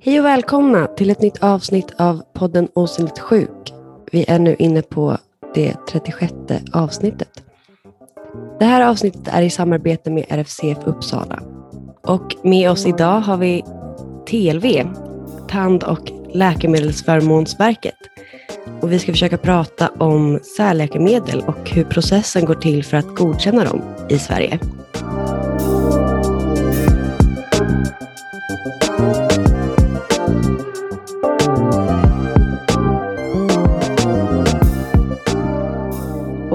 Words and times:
Hej 0.00 0.20
och 0.20 0.26
välkomna 0.26 0.86
till 0.86 1.10
ett 1.10 1.20
nytt 1.20 1.42
avsnitt 1.42 1.94
av 1.98 2.22
podden 2.34 2.68
Osynligt 2.74 3.18
sjuk. 3.18 3.72
Vi 4.12 4.24
är 4.28 4.38
nu 4.38 4.56
inne 4.58 4.82
på 4.82 5.18
det 5.54 5.76
36 5.88 6.32
avsnittet. 6.72 7.28
Det 8.58 8.64
här 8.64 8.88
avsnittet 8.90 9.28
är 9.28 9.42
i 9.42 9.50
samarbete 9.50 10.10
med 10.10 10.26
RFCF 10.28 10.78
Uppsala. 10.84 11.42
Och 12.02 12.36
med 12.42 12.70
oss 12.70 12.86
idag 12.86 13.20
har 13.20 13.36
vi 13.36 13.64
TLV, 14.30 14.88
Tand 15.48 15.84
och 15.84 16.12
läkemedelsförmånsverket. 16.32 17.98
Och 18.80 18.92
vi 18.92 18.98
ska 18.98 19.12
försöka 19.12 19.38
prata 19.38 19.88
om 19.98 20.38
särläkemedel 20.56 21.42
och 21.46 21.70
hur 21.70 21.84
processen 21.84 22.44
går 22.44 22.54
till 22.54 22.84
för 22.84 22.96
att 22.96 23.16
godkänna 23.16 23.64
dem 23.64 23.82
i 24.08 24.18
Sverige. 24.18 24.58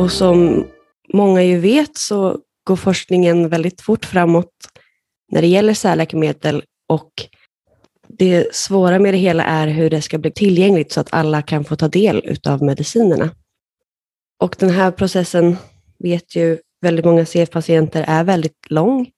Och 0.07 0.11
som 0.11 0.67
många 1.13 1.43
ju 1.43 1.59
vet 1.59 1.97
så 1.97 2.39
går 2.63 2.75
forskningen 2.75 3.49
väldigt 3.49 3.81
fort 3.81 4.05
framåt 4.05 4.51
när 5.31 5.41
det 5.41 5.47
gäller 5.47 5.73
särläkemedel 5.73 6.63
och 6.89 7.11
det 8.07 8.55
svåra 8.55 8.99
med 8.99 9.13
det 9.13 9.17
hela 9.17 9.43
är 9.43 9.67
hur 9.67 9.89
det 9.89 10.01
ska 10.01 10.17
bli 10.17 10.31
tillgängligt 10.31 10.91
så 10.91 10.99
att 10.99 11.13
alla 11.13 11.41
kan 11.41 11.63
få 11.63 11.75
ta 11.75 11.87
del 11.87 12.37
av 12.47 12.63
medicinerna. 12.63 13.29
Och 14.39 14.55
den 14.59 14.69
här 14.69 14.91
processen 14.91 15.57
vet 15.99 16.35
ju 16.35 16.57
väldigt 16.81 17.05
många 17.05 17.25
CF-patienter 17.25 18.05
är 18.07 18.23
väldigt 18.23 18.65
lång. 18.69 19.09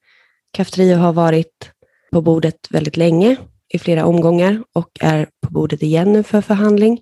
Kaftrio 0.54 0.96
har 0.96 1.14
varit 1.14 1.72
på 2.12 2.22
bordet 2.22 2.68
väldigt 2.70 2.98
länge, 2.98 3.38
i 3.74 3.80
flera 3.80 4.06
omgångar 4.06 4.64
och 4.76 4.90
är 5.00 5.28
på 5.42 5.52
bordet 5.54 5.84
igen 5.84 6.14
nu 6.14 6.24
för 6.24 6.42
förhandling. 6.42 7.00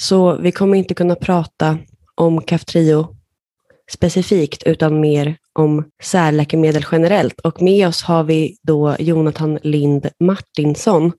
Så 0.00 0.36
vi 0.36 0.52
kommer 0.52 0.78
inte 0.78 0.94
kunna 0.94 1.14
prata 1.14 1.78
om 2.20 2.42
Kaftrio 2.42 3.16
specifikt, 3.90 4.62
utan 4.62 5.00
mer 5.00 5.36
om 5.52 5.84
särläkemedel 6.02 6.84
generellt. 6.92 7.40
Och 7.40 7.62
med 7.62 7.88
oss 7.88 8.02
har 8.02 8.24
vi 8.24 8.56
då 8.62 8.96
Jonathan 8.98 9.58
Lind 9.62 10.08
Martinsson, 10.20 11.12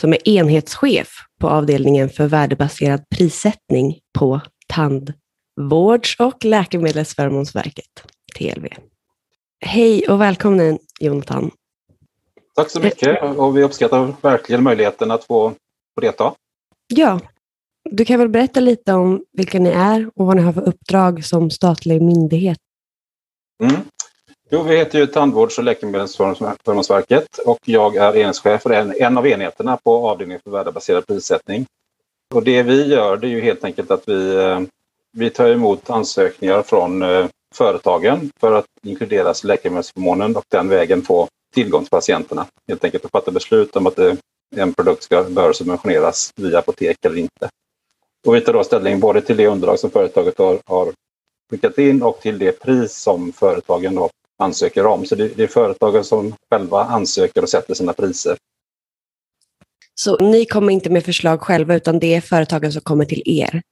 som 0.00 0.12
är 0.12 0.28
enhetschef 0.28 1.08
på 1.40 1.48
avdelningen 1.48 2.08
för 2.08 2.26
värdebaserad 2.26 3.04
prissättning 3.16 3.98
på 4.18 4.40
Tandvårds 4.68 6.20
och 6.20 6.44
läkemedelsförmånsverket, 6.44 8.04
TLV. 8.38 8.66
Hej 9.60 10.08
och 10.08 10.20
välkommen 10.20 10.78
Jonathan. 11.00 11.50
Tack 12.54 12.70
så 12.70 12.80
mycket 12.80 13.22
och 13.22 13.56
vi 13.56 13.62
uppskattar 13.62 14.14
verkligen 14.22 14.62
möjligheten 14.62 15.10
att 15.10 15.24
få, 15.24 15.52
få 15.94 16.00
delta. 16.00 16.34
Ja, 16.86 17.20
du 17.90 18.04
kan 18.04 18.18
väl 18.18 18.28
berätta 18.28 18.60
lite 18.60 18.92
om 18.92 19.24
vilka 19.32 19.58
ni 19.58 19.70
är 19.70 20.10
och 20.14 20.26
vad 20.26 20.36
ni 20.36 20.42
har 20.42 20.52
för 20.52 20.68
uppdrag 20.68 21.24
som 21.24 21.50
statlig 21.50 22.02
myndighet? 22.02 22.58
Mm. 23.62 23.76
Jo, 24.50 24.62
vi 24.62 24.76
heter 24.76 24.98
ju 24.98 25.06
Tandvårds 25.06 25.58
och 25.58 25.64
läkemedelsförmånsverket 25.64 27.38
och 27.38 27.58
jag 27.64 27.96
är 27.96 28.16
enhetschef 28.16 28.62
för 28.62 28.70
en, 28.70 28.94
en 29.00 29.18
av 29.18 29.26
enheterna 29.26 29.76
på 29.76 30.08
avdelningen 30.08 30.40
för 30.44 30.50
värdebaserad 30.50 31.06
prissättning. 31.06 31.66
Och 32.34 32.42
det 32.42 32.62
vi 32.62 32.86
gör 32.86 33.16
det 33.16 33.26
är 33.26 33.30
ju 33.30 33.40
helt 33.40 33.64
enkelt 33.64 33.90
att 33.90 34.08
vi, 34.08 34.36
eh, 34.36 34.60
vi 35.12 35.30
tar 35.30 35.48
emot 35.48 35.90
ansökningar 35.90 36.62
från 36.62 37.02
eh, 37.02 37.26
företagen 37.54 38.30
för 38.40 38.52
att 38.52 38.66
inkluderas 38.82 39.44
i 39.44 39.46
läkemedelsförmånen 39.46 40.36
och 40.36 40.44
den 40.48 40.68
vägen 40.68 41.02
få 41.02 41.28
tillgång 41.54 41.82
till 41.82 41.90
patienterna. 41.90 42.46
Helt 42.68 42.84
enkelt 42.84 43.04
att 43.04 43.10
fatta 43.10 43.30
beslut 43.30 43.76
om 43.76 43.86
att 43.86 43.98
eh, 43.98 44.14
en 44.56 44.72
produkt 44.72 45.02
ska, 45.02 45.22
bör 45.22 45.52
subventioneras 45.52 46.32
via 46.36 46.58
apotek 46.58 46.96
eller 47.04 47.16
inte. 47.16 47.50
Och 48.28 48.34
vi 48.34 48.40
tar 48.40 48.52
då 48.52 48.64
ställning 48.64 49.00
både 49.00 49.20
till 49.20 49.36
det 49.36 49.46
underlag 49.46 49.78
som 49.78 49.90
företaget 49.90 50.38
har, 50.38 50.58
har 50.66 50.92
skickat 51.50 51.78
in 51.78 52.02
och 52.02 52.20
till 52.20 52.38
det 52.38 52.52
pris 52.52 52.92
som 52.92 53.32
företagen 53.32 53.94
då 53.94 54.10
ansöker 54.38 54.86
om. 54.86 55.04
Så 55.04 55.14
det, 55.14 55.28
det 55.28 55.42
är 55.42 55.46
företagen 55.46 56.04
som 56.04 56.34
själva 56.50 56.84
ansöker 56.84 57.42
och 57.42 57.48
sätter 57.48 57.74
sina 57.74 57.92
priser. 57.92 58.36
Så 59.94 60.16
ni 60.16 60.46
kommer 60.46 60.72
inte 60.72 60.90
med 60.90 61.04
förslag 61.04 61.40
själva 61.40 61.74
utan 61.74 61.98
det 61.98 62.14
är 62.14 62.20
företagen 62.20 62.72
som 62.72 62.82
kommer 62.82 63.04
till 63.04 63.22
er? 63.24 63.62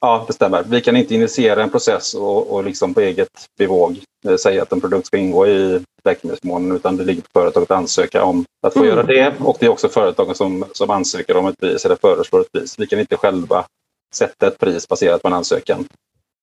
Ja, 0.00 0.24
det 0.26 0.32
stämmer. 0.32 0.62
Vi 0.62 0.80
kan 0.80 0.96
inte 0.96 1.14
initiera 1.14 1.62
en 1.62 1.70
process 1.70 2.14
och, 2.14 2.54
och 2.54 2.64
liksom 2.64 2.94
på 2.94 3.00
eget 3.00 3.28
bevåg 3.58 4.00
eh, 4.26 4.36
säga 4.36 4.62
att 4.62 4.72
en 4.72 4.80
produkt 4.80 5.06
ska 5.06 5.16
ingå 5.16 5.46
i 5.46 5.80
läkemedelsförmånen 6.04 6.76
utan 6.76 6.96
det 6.96 7.04
ligger 7.04 7.22
på 7.22 7.28
företaget 7.32 7.70
att 7.70 7.78
ansöka 7.78 8.24
om 8.24 8.44
att 8.66 8.72
få 8.72 8.78
mm. 8.78 8.90
göra 8.90 9.02
det 9.02 9.34
och 9.40 9.56
det 9.60 9.66
är 9.66 9.70
också 9.70 9.88
företagen 9.88 10.34
som, 10.34 10.64
som 10.72 10.90
ansöker 10.90 11.36
om 11.36 11.46
ett 11.46 11.60
pris 11.60 11.84
eller 11.84 11.96
föreslår 11.96 12.40
ett 12.40 12.52
pris. 12.52 12.74
Vi 12.78 12.86
kan 12.86 13.00
inte 13.00 13.16
själva 13.16 13.66
sätta 14.14 14.46
ett 14.46 14.58
pris 14.58 14.88
baserat 14.88 15.22
på 15.22 15.28
en 15.28 15.34
ansökan 15.34 15.86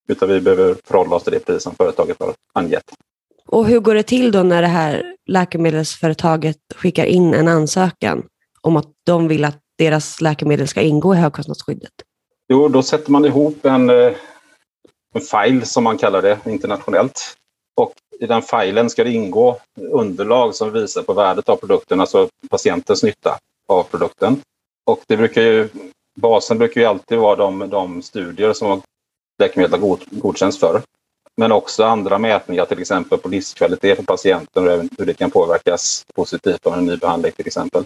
utan 0.08 0.30
vi 0.30 0.42
behöver 0.42 0.76
förhålla 0.86 1.16
oss 1.16 1.24
till 1.24 1.34
det 1.34 1.40
pris 1.40 1.64
som 1.64 1.76
företaget 1.76 2.20
har 2.20 2.34
angett. 2.54 2.92
Och 3.48 3.66
hur 3.66 3.80
går 3.80 3.96
det 3.96 4.04
till 4.04 4.32
då 4.32 4.44
när 4.44 4.62
det 4.62 4.68
här 4.68 5.16
läkemedelsföretaget 5.26 6.58
skickar 6.76 7.06
in 7.06 7.34
en 7.34 7.48
ansökan 7.48 8.24
om 8.62 8.78
att 8.78 8.88
de 9.06 9.28
vill 9.28 9.46
att 9.46 9.60
deras 9.78 10.22
läkemedel 10.22 10.68
ska 10.68 10.82
ingå 10.82 11.16
i 11.16 11.18
högkostnadsskyddet? 11.18 11.92
Jo, 12.50 12.68
då 12.68 12.84
sätter 12.84 13.12
man 13.12 13.26
ihop 13.26 13.66
en, 13.66 13.90
eh, 13.90 14.14
en 15.14 15.22
file 15.22 15.66
som 15.66 15.84
man 15.84 15.98
kallar 15.98 16.22
det 16.22 16.40
internationellt. 16.46 17.36
Och 17.76 17.94
i 18.20 18.26
den 18.26 18.42
filen 18.42 18.90
ska 18.90 19.04
det 19.04 19.12
ingå 19.12 19.58
underlag 19.80 20.56
som 20.56 20.72
visar 20.72 21.04
på 21.04 21.14
värdet 21.14 21.50
av 21.50 21.56
produkten, 21.56 22.00
alltså 22.00 22.30
patientens 22.50 23.04
nytta 23.04 23.38
av 23.68 23.84
produkten. 23.84 24.42
Och 24.86 25.00
det 25.08 25.18
brukar 25.18 25.42
ju, 25.42 25.70
basen 26.16 26.58
brukar 26.58 26.82
ju 26.82 26.88
alltid 26.88 27.18
vara 27.18 27.36
de, 27.36 27.70
de 27.70 28.02
studier 28.02 28.54
som 28.54 28.82
läkemedel 29.42 29.72
har 29.72 29.80
god, 29.80 30.00
godkänts 30.10 30.60
för. 30.60 30.82
Men 31.38 31.52
också 31.52 31.84
andra 31.84 32.18
mätningar, 32.18 32.66
till 32.66 32.80
exempel 32.80 33.18
på 33.18 33.30
livskvalitet 33.30 33.98
för 33.98 34.04
patienten 34.04 34.68
och 34.68 34.86
hur 34.98 35.06
det 35.06 35.14
kan 35.14 35.32
påverkas 35.32 36.06
positivt 36.16 36.68
av 36.68 36.74
en 36.74 36.86
ny 36.86 36.98
behandling 36.98 37.32
till 37.32 37.48
exempel. 37.48 37.84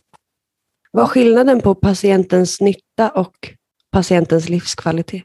Vad 0.91 1.03
är 1.03 1.07
skillnaden 1.07 1.61
på 1.61 1.75
patientens 1.75 2.61
nytta 2.61 3.09
och 3.09 3.53
patientens 3.91 4.49
livskvalitet? 4.49 5.23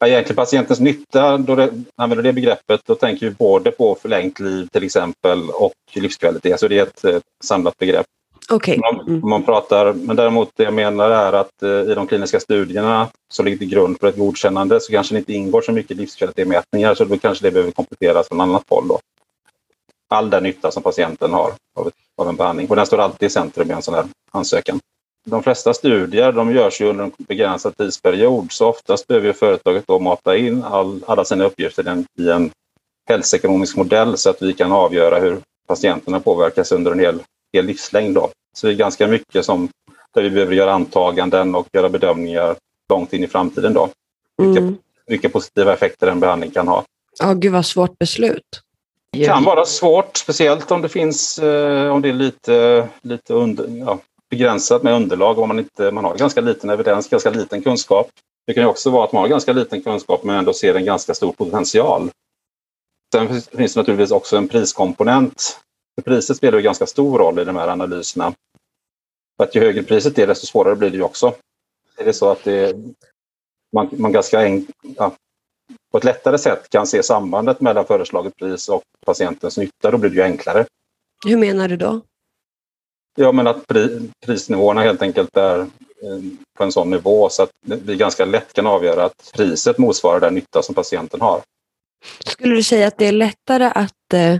Ja, 0.00 0.06
egentligen 0.06 0.36
patientens 0.36 0.80
nytta, 0.80 1.38
då 1.38 1.54
det, 1.54 1.70
använder 1.96 2.22
det 2.22 2.32
begreppet, 2.32 2.80
då 2.86 2.94
tänker 2.94 3.26
vi 3.26 3.34
både 3.34 3.70
på 3.70 3.94
förlängt 3.94 4.40
liv 4.40 4.66
till 4.66 4.84
exempel 4.84 5.50
och 5.50 5.72
livskvalitet. 5.94 6.60
Så 6.60 6.68
det 6.68 6.78
är 6.78 6.82
ett, 6.82 7.04
ett 7.04 7.22
samlat 7.44 7.78
begrepp. 7.78 8.06
Okay. 8.50 8.80
Mm. 9.06 9.28
Man, 9.28 9.42
pratar, 9.42 9.92
men 9.92 10.16
däremot 10.16 10.50
det 10.56 10.62
jag 10.62 10.74
menar 10.74 11.10
är 11.10 11.32
att 11.32 11.62
eh, 11.62 11.70
i 11.70 11.94
de 11.94 12.06
kliniska 12.06 12.40
studierna 12.40 13.08
som 13.32 13.44
ligger 13.44 13.58
till 13.58 13.68
grund 13.68 14.00
för 14.00 14.06
ett 14.06 14.16
godkännande 14.16 14.80
så 14.80 14.92
kanske 14.92 15.14
det 15.14 15.18
inte 15.18 15.32
ingår 15.32 15.62
så 15.62 15.72
mycket 15.72 15.96
livskvalitetsmätningar 15.96 16.94
så 16.94 17.04
då 17.04 17.18
kanske 17.18 17.44
det 17.44 17.50
behöver 17.50 17.72
kompletteras 17.72 18.28
från 18.28 18.40
annat 18.40 18.64
håll. 18.68 18.88
Då. 18.88 18.98
All 20.08 20.30
den 20.30 20.42
nytta 20.42 20.70
som 20.70 20.82
patienten 20.82 21.32
har 21.32 21.52
av, 21.76 21.90
av 22.16 22.28
en 22.28 22.36
behandling 22.36 22.68
och 22.68 22.76
den 22.76 22.86
står 22.86 22.98
alltid 22.98 23.26
i 23.26 23.30
centrum 23.30 23.70
i 23.70 23.74
en 23.74 23.82
sån 23.82 23.94
här 23.94 24.04
ansökan. 24.30 24.80
De 25.26 25.42
flesta 25.42 25.74
studier 25.74 26.32
de 26.32 26.52
görs 26.52 26.80
ju 26.80 26.88
under 26.88 27.04
en 27.04 27.12
begränsad 27.18 27.76
tidsperiod 27.76 28.52
så 28.52 28.68
oftast 28.68 29.06
behöver 29.06 29.32
företaget 29.32 29.86
då 29.86 29.98
mata 29.98 30.36
in 30.36 30.62
all, 30.62 31.04
alla 31.06 31.24
sina 31.24 31.44
uppgifter 31.44 32.04
i 32.18 32.30
en 32.30 32.50
hälsoekonomisk 33.08 33.76
modell 33.76 34.16
så 34.16 34.30
att 34.30 34.42
vi 34.42 34.52
kan 34.52 34.72
avgöra 34.72 35.18
hur 35.18 35.40
patienterna 35.68 36.20
påverkas 36.20 36.72
under 36.72 36.92
en 36.92 36.98
hel, 36.98 37.22
hel 37.52 37.66
livslängd. 37.66 38.14
Då. 38.14 38.30
Så 38.54 38.66
det 38.66 38.72
är 38.72 38.76
ganska 38.76 39.06
mycket 39.06 39.44
som 39.44 39.68
där 40.14 40.22
vi 40.22 40.30
behöver 40.30 40.54
göra 40.54 40.72
antaganden 40.72 41.54
och 41.54 41.68
göra 41.72 41.88
bedömningar 41.88 42.56
långt 42.88 43.12
in 43.12 43.24
i 43.24 43.28
framtiden. 43.28 43.74
Då. 43.74 43.88
Vilka, 44.38 44.60
mm. 44.60 44.76
vilka 45.06 45.28
positiva 45.28 45.72
effekter 45.72 46.06
en 46.06 46.20
behandling 46.20 46.50
kan 46.50 46.68
ha. 46.68 46.84
Ja, 47.18 47.32
gud 47.32 47.52
vad 47.52 47.66
svårt 47.66 47.98
beslut. 47.98 48.60
Det 49.12 49.26
kan 49.26 49.44
vara 49.44 49.64
svårt, 49.64 50.16
speciellt 50.16 50.70
om 50.70 50.82
det 50.82 50.88
finns 50.88 51.38
eh, 51.38 51.92
om 51.92 52.02
det 52.02 52.08
är 52.08 52.12
lite, 52.12 52.88
lite 53.02 53.34
under, 53.34 53.66
ja, 53.68 53.98
begränsat 54.30 54.82
med 54.82 54.94
underlag 54.94 55.38
om 55.38 55.48
man, 55.48 55.58
inte, 55.58 55.90
man 55.90 56.04
har 56.04 56.16
ganska 56.16 56.40
liten 56.40 56.70
evidens, 56.70 57.08
ganska 57.08 57.30
liten 57.30 57.62
kunskap. 57.62 58.10
Det 58.46 58.54
kan 58.54 58.64
också 58.64 58.90
vara 58.90 59.04
att 59.04 59.12
man 59.12 59.22
har 59.22 59.28
ganska 59.28 59.52
liten 59.52 59.82
kunskap 59.82 60.24
men 60.24 60.36
ändå 60.36 60.52
ser 60.52 60.74
en 60.74 60.84
ganska 60.84 61.14
stor 61.14 61.32
potential. 61.32 62.10
Sen 63.12 63.28
finns 63.28 63.74
det 63.74 63.80
naturligtvis 63.80 64.10
också 64.10 64.36
en 64.36 64.48
priskomponent. 64.48 65.58
För 65.94 66.02
priset 66.02 66.36
spelar 66.36 66.58
en 66.58 66.64
ganska 66.64 66.86
stor 66.86 67.18
roll 67.18 67.38
i 67.38 67.44
de 67.44 67.56
här 67.56 67.68
analyserna. 67.68 68.34
För 69.36 69.44
att 69.44 69.54
ju 69.54 69.60
högre 69.60 69.82
priset 69.82 70.18
är 70.18 70.26
desto 70.26 70.46
svårare 70.46 70.76
blir 70.76 70.90
det 70.90 70.96
ju 70.96 71.02
också. 71.02 71.34
Är 71.96 72.04
det 72.04 72.12
så 72.12 72.30
att 72.30 72.44
det, 72.44 72.76
man, 73.72 73.88
man 73.92 74.12
ganska 74.12 74.42
en, 74.42 74.66
ja, 74.96 75.16
på 75.92 75.98
ett 75.98 76.04
lättare 76.04 76.38
sätt 76.38 76.70
kan 76.70 76.86
se 76.86 77.02
sambandet 77.02 77.60
mellan 77.60 77.86
föreslaget 77.86 78.36
pris 78.36 78.68
och 78.68 78.82
patientens 79.06 79.58
nytta, 79.58 79.90
då 79.90 79.98
blir 79.98 80.10
det 80.10 80.16
ju 80.16 80.22
enklare. 80.22 80.66
Hur 81.26 81.36
menar 81.36 81.68
du 81.68 81.76
då? 81.76 82.00
Ja, 83.14 83.32
men 83.32 83.46
att 83.46 83.66
prisnivåerna 84.26 84.82
helt 84.82 85.02
enkelt 85.02 85.36
är 85.36 85.60
eh, 85.60 85.68
på 86.58 86.64
en 86.64 86.72
sån 86.72 86.90
nivå 86.90 87.28
så 87.28 87.42
att 87.42 87.50
vi 87.60 87.96
ganska 87.96 88.24
lätt 88.24 88.52
kan 88.52 88.66
avgöra 88.66 89.04
att 89.04 89.32
priset 89.34 89.78
motsvarar 89.78 90.20
den 90.20 90.34
nytta 90.34 90.62
som 90.62 90.74
patienten 90.74 91.20
har. 91.20 91.42
Skulle 92.26 92.54
du 92.54 92.62
säga 92.62 92.88
att 92.88 92.98
det 92.98 93.06
är 93.06 93.12
lättare 93.12 93.64
att, 93.64 94.12
eh, 94.14 94.36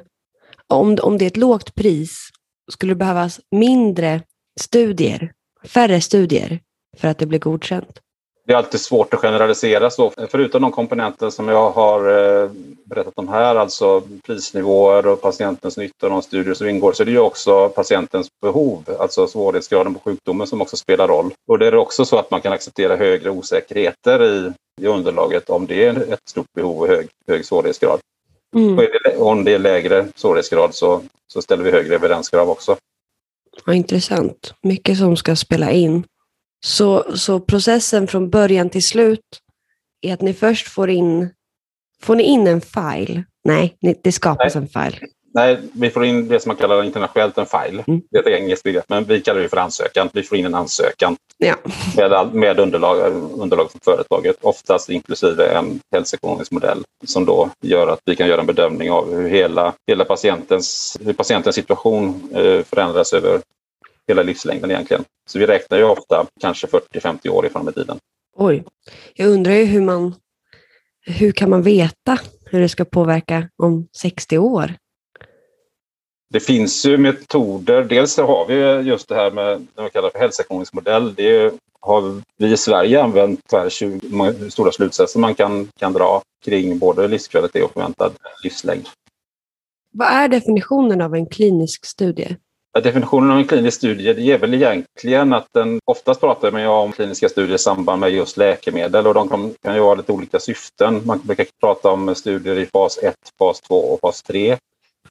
om, 0.73 0.99
om 1.03 1.19
det 1.19 1.25
är 1.25 1.27
ett 1.27 1.37
lågt 1.37 1.75
pris 1.75 2.29
skulle 2.73 2.91
det 2.91 2.97
behövas 2.97 3.41
mindre 3.51 4.23
studier, 4.61 5.33
färre 5.65 6.01
studier 6.01 6.61
för 6.97 7.09
att 7.09 7.19
det 7.19 7.27
blir 7.27 7.39
godkänt? 7.39 8.01
Det 8.47 8.53
är 8.53 8.57
alltid 8.57 8.81
svårt 8.81 9.15
att 9.15 9.21
generalisera 9.21 9.91
så. 9.91 10.13
Förutom 10.29 10.63
de 10.63 10.73
komponenter 10.73 11.31
som 11.31 11.49
jag 11.49 11.71
har 11.71 11.99
eh, 11.99 12.51
berättat 12.85 13.13
om 13.17 13.29
här, 13.29 13.57
alltså 13.57 14.03
prisnivåer 14.27 15.07
och 15.07 15.21
patientens 15.21 15.77
nytta 15.77 16.07
och 16.07 16.13
de 16.13 16.23
studier 16.23 16.55
som 16.55 16.69
ingår, 16.69 16.93
så 16.93 17.03
är 17.03 17.05
det 17.05 17.11
ju 17.11 17.19
också 17.19 17.69
patientens 17.69 18.29
behov, 18.43 18.97
alltså 18.99 19.27
svårighetsgraden 19.27 19.95
på 19.95 20.01
sjukdomen 20.01 20.47
som 20.47 20.61
också 20.61 20.77
spelar 20.77 21.09
roll. 21.09 21.31
Och 21.49 21.59
det 21.59 21.67
är 21.67 21.75
också 21.75 22.05
så 22.05 22.19
att 22.19 22.31
man 22.31 22.41
kan 22.41 22.53
acceptera 22.53 22.97
högre 22.97 23.31
osäkerheter 23.31 24.25
i, 24.25 24.53
i 24.81 24.87
underlaget 24.87 25.51
om 25.51 25.67
det 25.67 25.85
är 25.85 26.13
ett 26.13 26.29
stort 26.29 26.53
behov 26.55 26.81
och 26.81 26.89
hög, 26.89 27.09
hög 27.29 27.45
svårighetsgrad. 27.45 28.01
Mm. 28.55 28.77
Det, 28.77 29.17
om 29.17 29.45
det 29.45 29.55
är 29.55 29.59
lägre 29.59 30.09
svårighetsgrad 30.15 30.75
så, 30.75 31.03
så 31.27 31.43
ställer 31.43 31.65
vi 31.65 31.71
högre 31.71 31.95
evidenskrav 31.95 32.51
också. 32.51 32.77
Ja, 33.67 33.75
intressant. 33.75 34.55
Mycket 34.63 34.99
som 34.99 35.17
ska 35.17 35.37
spela 35.37 35.71
in. 35.71 36.05
Så, 36.65 37.17
så 37.17 37.41
processen 37.41 38.07
från 38.07 38.31
början 38.31 38.71
till 38.71 38.87
slut 38.87 39.41
är 40.03 40.15
att 40.15 40.21
ni 40.21 40.35
först 40.35 40.69
får 40.69 40.91
in, 40.91 41.31
får 42.03 42.15
ni 42.15 42.23
in 42.23 42.47
en 42.47 42.61
file? 42.61 43.25
Nej, 43.45 43.77
det 44.03 44.13
skapas 44.13 44.55
Nej. 44.55 44.65
en 44.65 44.69
file. 44.69 45.07
Nej, 45.35 45.59
vi 45.73 45.91
får 45.91 46.05
in 46.05 46.29
det 46.29 46.41
som 46.41 46.51
man 46.51 46.57
kallar 46.57 46.85
internationellt 46.85 47.39
en 47.39 47.47
file. 47.47 47.85
Mm. 47.87 48.03
Det 48.11 48.19
är 48.19 48.21
ett 48.21 48.41
engelskt 48.41 48.65
begrepp, 48.65 48.85
men 48.89 49.05
vi 49.05 49.21
kallar 49.21 49.41
det 49.41 49.49
för 49.49 49.57
ansökan. 49.57 50.09
Vi 50.13 50.23
får 50.23 50.39
in 50.39 50.47
en 50.47 50.55
ansökan 50.55 51.17
ja. 51.39 51.55
med, 51.97 52.35
med 52.35 52.59
underlag, 52.59 53.13
underlag 53.35 53.71
från 53.71 53.81
företaget, 53.85 54.37
oftast 54.41 54.91
inklusive 54.91 55.47
en 55.47 55.81
hälsoekonomisk 55.93 56.53
modell 56.53 56.83
som 57.07 57.25
då 57.25 57.51
gör 57.61 57.87
att 57.87 58.01
vi 58.05 58.17
kan 58.17 58.29
göra 58.29 58.41
en 58.41 58.47
bedömning 58.47 58.91
av 58.91 59.15
hur 59.15 59.29
hela, 59.29 59.73
hela 59.87 60.05
patientens, 60.05 60.97
hur 61.05 61.13
patientens 61.13 61.57
situation 61.57 62.31
eh, 62.35 62.65
förändras 62.65 63.13
över 63.13 63.41
hela 64.09 64.23
livslängden 64.23 64.71
egentligen. 64.71 65.05
Så 65.27 65.39
vi 65.39 65.47
räknar 65.47 65.79
ju 65.79 65.85
ofta 65.85 66.27
kanske 66.41 66.67
40-50 66.67 67.29
år 67.29 67.47
ifrån 67.47 67.69
i 67.69 67.73
tiden. 67.73 67.99
Oj, 68.37 68.65
jag 69.15 69.29
undrar 69.29 69.53
ju 69.53 69.65
hur 69.65 69.83
man 69.83 70.15
hur 71.07 71.33
kan 71.33 71.51
man 71.51 71.63
veta 71.63 72.19
hur 72.45 72.61
det 72.61 72.69
ska 72.69 72.85
påverka 72.85 73.49
om 73.57 73.89
60 73.97 74.39
år? 74.39 74.75
Det 76.33 76.41
finns 76.41 76.87
ju 76.87 76.97
metoder. 76.97 77.85
Dels 77.85 78.17
har 78.17 78.47
vi 78.47 78.89
just 78.89 79.09
det 79.09 79.15
här 79.15 79.31
med 79.31 79.67
det 79.75 79.83
vi 79.83 79.91
kallar 79.91 80.11
för 80.11 80.19
hälsoekonomisk 80.19 80.73
modell. 80.73 81.15
Det 81.15 81.55
har 81.81 82.21
vi 82.37 82.53
i 82.53 82.57
Sverige 82.57 83.03
använt 83.03 83.41
för 83.51 83.71
20 83.71 84.51
stora 84.51 84.73
slutsatser 84.73 85.21
man 85.21 85.35
kan, 85.35 85.69
kan 85.79 85.93
dra 85.93 86.23
kring 86.45 86.79
både 86.79 87.09
livskvalitet 87.09 87.65
och 87.65 87.73
förväntad 87.73 88.13
livslängd. 88.45 88.89
Vad 89.93 90.09
är 90.09 90.29
definitionen 90.29 91.01
av 91.01 91.15
en 91.15 91.27
klinisk 91.27 91.87
studie? 91.87 92.37
Definitionen 92.83 93.31
av 93.31 93.39
en 93.39 93.47
klinisk 93.47 93.77
studie 93.77 94.13
det 94.13 94.33
är 94.33 94.39
väl 94.39 94.55
egentligen 94.55 95.33
att 95.33 95.47
den 95.55 95.81
oftast 95.85 96.21
pratar 96.21 96.51
man 96.51 96.67
om 96.67 96.93
kliniska 96.93 97.29
studier 97.29 97.55
i 97.55 97.59
samband 97.59 98.01
med 98.01 98.11
just 98.11 98.37
läkemedel 98.37 99.07
och 99.07 99.15
de 99.15 99.29
kan, 99.29 99.55
kan 99.63 99.75
ju 99.75 99.81
ha 99.81 99.95
lite 99.95 100.13
olika 100.13 100.39
syften. 100.39 101.03
Man 101.05 101.21
brukar 101.25 101.47
prata 101.61 101.91
om 101.91 102.15
studier 102.15 102.59
i 102.59 102.67
fas 102.67 102.99
1, 103.03 103.15
fas 103.39 103.61
2 103.61 103.75
och 103.75 104.01
fas 104.01 104.23
3. 104.23 104.57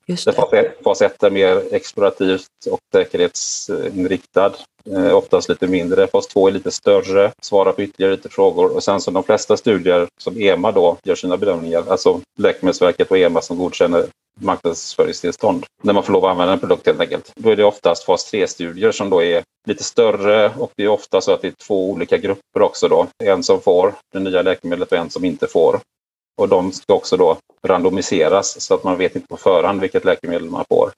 Just 0.06 0.26
det. 0.26 0.72
Fas 0.84 1.02
1 1.02 1.24
är 1.24 1.30
mer 1.30 1.64
explorativt 1.72 2.48
och 2.72 2.80
säkerhetsinriktad. 2.94 4.54
Eh, 4.90 5.18
oftast 5.18 5.50
lite 5.50 5.68
mindre. 5.68 6.08
Fas 6.08 6.28
2 6.28 6.48
är 6.48 6.52
lite 6.52 6.72
större, 6.72 7.32
svarar 7.42 7.72
på 7.72 7.82
ytterligare 7.82 8.16
lite 8.16 8.30
frågor. 8.30 8.76
Och 8.76 8.84
sen 8.84 9.02
som 9.02 9.14
de 9.14 9.24
flesta 9.24 9.58
studier 9.58 10.08
som 10.22 10.42
EMA 10.42 10.72
då 10.72 10.98
gör 11.04 11.16
sina 11.16 11.38
bedömningar, 11.38 11.84
alltså 11.90 12.22
Läkemedelsverket 12.40 13.12
och 13.12 13.18
EMA 13.18 13.42
som 13.42 13.58
godkänner 13.58 14.06
marknadsföringstillstånd 14.40 15.66
när 15.84 15.94
man 15.94 16.04
får 16.04 16.14
lov 16.14 16.26
att 16.26 16.32
använda 16.32 16.54
en 16.54 16.60
produkt 16.60 16.86
helt 16.86 17.00
enkelt. 17.00 17.32
Då 17.36 17.50
är 17.50 17.56
det 17.56 17.64
oftast 17.64 18.04
fas 18.04 18.34
3-studier 18.34 18.92
som 18.92 19.10
då 19.10 19.24
är 19.24 19.44
lite 19.68 19.84
större 19.84 20.52
och 20.58 20.72
det 20.76 20.84
är 20.84 20.88
ofta 20.88 21.22
så 21.22 21.32
att 21.34 21.42
det 21.42 21.48
är 21.48 21.54
två 21.68 21.92
olika 21.92 22.18
grupper 22.18 22.62
också 22.62 22.88
då. 22.88 23.08
En 23.24 23.44
som 23.44 23.62
får 23.62 23.94
det 24.14 24.20
nya 24.20 24.42
läkemedlet 24.42 24.92
och 24.92 24.98
en 24.98 25.10
som 25.10 25.26
inte 25.26 25.48
får. 25.48 25.80
Och 26.42 26.50
de 26.50 26.72
ska 26.72 26.94
också 26.94 27.18
då 27.18 27.38
randomiseras 27.64 28.62
så 28.62 28.74
att 28.74 28.84
man 28.84 28.98
vet 28.98 29.16
inte 29.16 29.28
på 29.28 29.38
förhand 29.38 29.82
vilket 29.82 30.06
läkemedel 30.06 30.50
man 30.50 30.66
får. 30.70 30.92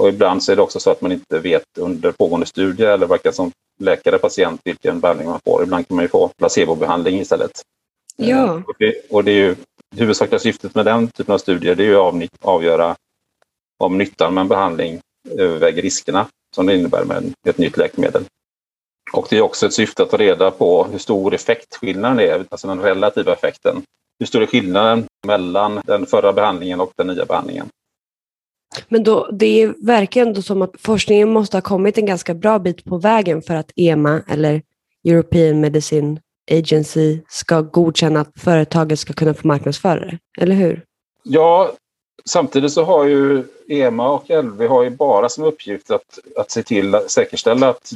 Och 0.00 0.08
ibland 0.08 0.42
så 0.42 0.52
är 0.52 0.56
det 0.56 0.62
också 0.62 0.80
så 0.80 0.90
att 0.90 1.00
man 1.00 1.12
inte 1.12 1.38
vet 1.38 1.78
under 1.78 2.12
pågående 2.12 2.46
studie 2.46 2.84
eller 2.84 3.06
varken 3.06 3.32
som 3.32 3.52
läkare 3.80 4.18
patient 4.18 4.60
vilken 4.64 5.00
behandling 5.00 5.28
man 5.28 5.40
får. 5.44 5.62
Ibland 5.62 5.88
kan 5.88 5.94
man 5.94 6.04
ju 6.04 6.08
få 6.08 6.28
placebobehandling 6.28 7.20
istället. 7.20 7.50
Ja. 8.16 8.44
Eh, 8.44 8.62
och 8.66 8.74
det, 8.78 8.94
och 9.10 9.24
det 9.24 9.30
är 9.30 9.34
ju 9.34 9.56
huvudsakliga 9.96 10.38
syftet 10.38 10.74
med 10.74 10.84
den 10.84 11.08
typen 11.08 11.34
av 11.34 11.38
studier 11.38 11.74
det 11.74 11.82
är 11.82 11.88
ju 11.88 11.96
att 11.96 12.30
avgöra 12.42 12.96
om 13.78 13.98
nyttan 13.98 14.34
med 14.34 14.42
en 14.42 14.48
behandling 14.48 15.00
överväger 15.30 15.82
riskerna 15.82 16.26
som 16.54 16.66
det 16.66 16.76
innebär 16.76 17.04
med 17.04 17.34
ett 17.48 17.58
nytt 17.58 17.76
läkemedel. 17.76 18.24
Och 19.12 19.26
det 19.30 19.36
är 19.36 19.42
också 19.42 19.66
ett 19.66 19.74
syfte 19.74 20.02
att 20.02 20.10
ta 20.10 20.16
reda 20.16 20.50
på 20.50 20.84
hur 20.84 20.98
stor 20.98 21.34
effektskillnaden 21.34 22.20
är, 22.20 22.44
alltså 22.50 22.66
den 22.66 22.82
relativa 22.82 23.32
effekten. 23.32 23.82
Hur 24.20 24.26
stor 24.26 24.42
är 24.42 24.46
skillnaden 24.46 25.04
mellan 25.26 25.80
den 25.86 26.06
förra 26.06 26.32
behandlingen 26.32 26.80
och 26.80 26.92
den 26.96 27.06
nya 27.06 27.24
behandlingen? 27.24 27.66
Men 28.88 29.02
då, 29.02 29.28
det 29.32 29.72
verkar 29.78 30.22
ändå 30.22 30.42
som 30.42 30.62
att 30.62 30.74
forskningen 30.78 31.32
måste 31.32 31.56
ha 31.56 31.62
kommit 31.62 31.98
en 31.98 32.06
ganska 32.06 32.34
bra 32.34 32.58
bit 32.58 32.84
på 32.84 32.98
vägen 32.98 33.42
för 33.42 33.54
att 33.54 33.70
EMA 33.76 34.22
eller 34.28 34.62
European 35.04 35.60
Medicine 35.60 36.20
Agency 36.50 37.20
ska 37.28 37.60
godkänna 37.60 38.20
att 38.20 38.32
företaget 38.36 38.98
ska 38.98 39.12
kunna 39.12 39.34
få 39.34 39.46
marknadsföra 39.46 40.00
det, 40.00 40.18
eller 40.40 40.54
hur? 40.54 40.84
Ja, 41.22 41.72
samtidigt 42.24 42.72
så 42.72 42.84
har 42.84 43.04
ju 43.04 43.44
EMA 43.68 44.10
och 44.10 44.24
LV 44.30 44.66
har 44.66 44.82
ju 44.82 44.90
bara 44.90 45.28
som 45.28 45.44
uppgift 45.44 45.90
att, 45.90 46.18
att 46.36 46.50
se 46.50 46.62
till 46.62 46.94
att 46.94 47.10
säkerställa 47.10 47.68
att 47.68 47.92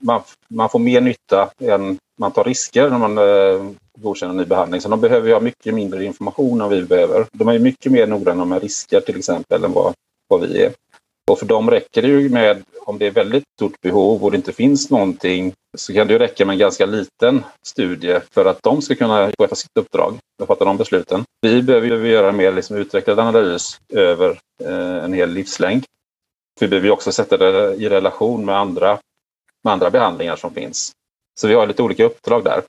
man, 0.00 0.22
man 0.48 0.68
får 0.68 0.78
mer 0.78 1.00
nytta 1.00 1.50
än 1.60 1.98
man 2.18 2.32
tar 2.32 2.44
risker 2.44 2.90
när 2.90 2.98
man 2.98 3.18
eh, 3.18 3.70
godkänner 3.98 4.34
ny 4.34 4.44
behandling. 4.44 4.80
Så 4.80 4.88
de 4.88 5.00
behöver 5.00 5.28
ju 5.28 5.34
ha 5.34 5.40
mycket 5.40 5.74
mindre 5.74 6.04
information 6.04 6.60
än 6.60 6.68
vi 6.68 6.82
behöver. 6.82 7.26
De 7.32 7.48
är 7.48 7.52
ju 7.52 7.58
mycket 7.58 7.92
mer 7.92 8.06
noggranna 8.06 8.44
med 8.44 8.62
risker 8.62 9.00
till 9.00 9.18
exempel 9.18 9.64
än 9.64 9.72
vad, 9.72 9.94
vad 10.28 10.40
vi 10.40 10.62
är. 10.62 10.72
Och 11.30 11.38
för 11.38 11.46
dem 11.46 11.70
räcker 11.70 12.02
det 12.02 12.08
ju 12.08 12.28
med, 12.28 12.62
om 12.80 12.98
det 12.98 13.06
är 13.06 13.10
väldigt 13.10 13.44
stort 13.58 13.80
behov 13.80 14.24
och 14.24 14.30
det 14.30 14.36
inte 14.36 14.52
finns 14.52 14.90
någonting, 14.90 15.52
så 15.76 15.92
kan 15.92 16.06
det 16.06 16.12
ju 16.12 16.18
räcka 16.18 16.44
med 16.44 16.52
en 16.52 16.58
ganska 16.58 16.86
liten 16.86 17.44
studie 17.66 18.20
för 18.30 18.44
att 18.44 18.62
de 18.62 18.82
ska 18.82 18.94
kunna 18.94 19.30
sköta 19.38 19.54
sitt 19.54 19.76
uppdrag 19.78 20.18
och 20.42 20.48
fatta 20.48 20.64
de 20.64 20.76
besluten. 20.76 21.24
Vi 21.42 21.62
behöver 21.62 21.86
ju 21.88 22.08
göra 22.08 22.28
en 22.28 22.36
mer 22.36 22.52
liksom 22.52 22.76
utvecklad 22.76 23.18
analys 23.18 23.80
över 23.92 24.38
eh, 24.64 25.04
en 25.04 25.12
hel 25.12 25.30
livslängd. 25.30 25.84
Vi 26.60 26.68
behöver 26.68 26.88
ju 26.88 26.92
också 26.92 27.12
sätta 27.12 27.36
det 27.36 27.74
i 27.74 27.88
relation 27.88 28.44
med 28.44 28.56
andra, 28.56 28.98
med 29.64 29.72
andra 29.72 29.90
behandlingar 29.90 30.36
som 30.36 30.54
finns. 30.54 30.92
Så 31.40 31.48
vi 31.48 31.54
har 31.54 31.66
lite 31.66 31.82
olika 31.82 32.04
uppdrag 32.04 32.44
där. 32.44 32.62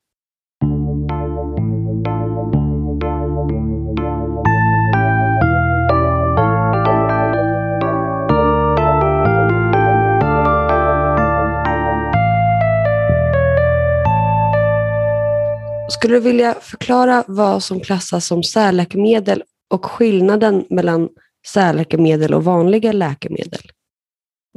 Skulle 15.97 16.15
du 16.15 16.19
vilja 16.19 16.53
förklara 16.53 17.23
vad 17.27 17.63
som 17.63 17.79
klassas 17.79 18.25
som 18.25 18.43
särläkemedel 18.43 19.43
och 19.69 19.85
skillnaden 19.85 20.65
mellan 20.69 21.09
särläkemedel 21.47 22.33
och 22.33 22.43
vanliga 22.43 22.91
läkemedel? 22.91 23.61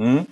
Mm. 0.00 0.24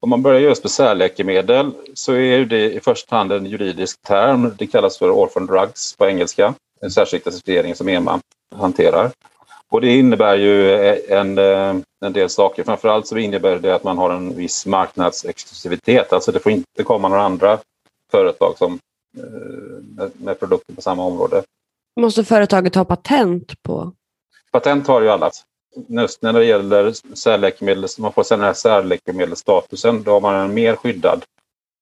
Om 0.00 0.10
man 0.10 0.22
börjar 0.22 0.40
just 0.40 0.64
med 0.64 0.70
särläkemedel 0.70 1.72
så 1.94 2.12
är 2.12 2.44
det 2.44 2.72
i 2.72 2.80
första 2.80 3.16
hand 3.16 3.32
en 3.32 3.46
juridisk 3.46 4.02
term. 4.02 4.52
Det 4.58 4.66
kallas 4.66 4.98
för 4.98 5.10
orphan 5.10 5.46
drugs 5.46 5.96
på 5.96 6.06
engelska. 6.06 6.54
En 6.80 6.90
särskild 6.90 7.22
klassificering 7.22 7.74
som 7.74 7.88
EMA 7.88 8.20
hanterar. 8.54 9.10
Och 9.70 9.80
det 9.80 9.98
innebär 9.98 10.36
ju 10.36 10.74
en, 11.08 11.38
eh, 11.38 11.76
en 12.04 12.12
del 12.12 12.28
saker. 12.28 12.64
Framförallt 12.64 13.06
så 13.06 13.18
innebär 13.18 13.58
det 13.58 13.74
att 13.74 13.84
man 13.84 13.98
har 13.98 14.10
en 14.10 14.36
viss 14.36 14.66
marknadsexklusivitet. 14.66 16.12
Alltså 16.12 16.32
det 16.32 16.40
får 16.40 16.52
inte 16.52 16.82
komma 16.82 17.08
några 17.08 17.22
andra 17.22 17.58
företag 18.10 18.58
som 18.58 18.78
Eh, 19.16 20.08
med 20.12 20.38
produkter 20.40 20.74
på 20.74 20.82
samma 20.82 21.04
område. 21.04 21.42
Måste 22.00 22.24
företaget 22.24 22.74
ha 22.74 22.84
patent 22.84 23.62
på? 23.62 23.92
Patent 24.52 24.86
har 24.86 25.02
ju 25.02 25.08
alla. 25.08 25.30
Just 25.88 26.22
när 26.22 26.32
det 26.32 26.44
gäller 26.44 26.92
särläkemedel, 27.16 27.86
man 27.98 28.12
får 28.12 28.26
den 28.28 28.40
här 28.40 28.52
särläkemedelsstatusen, 28.52 30.02
då 30.02 30.10
har 30.10 30.20
man 30.20 30.34
en 30.34 30.54
mer 30.54 30.76
skyddad 30.76 31.24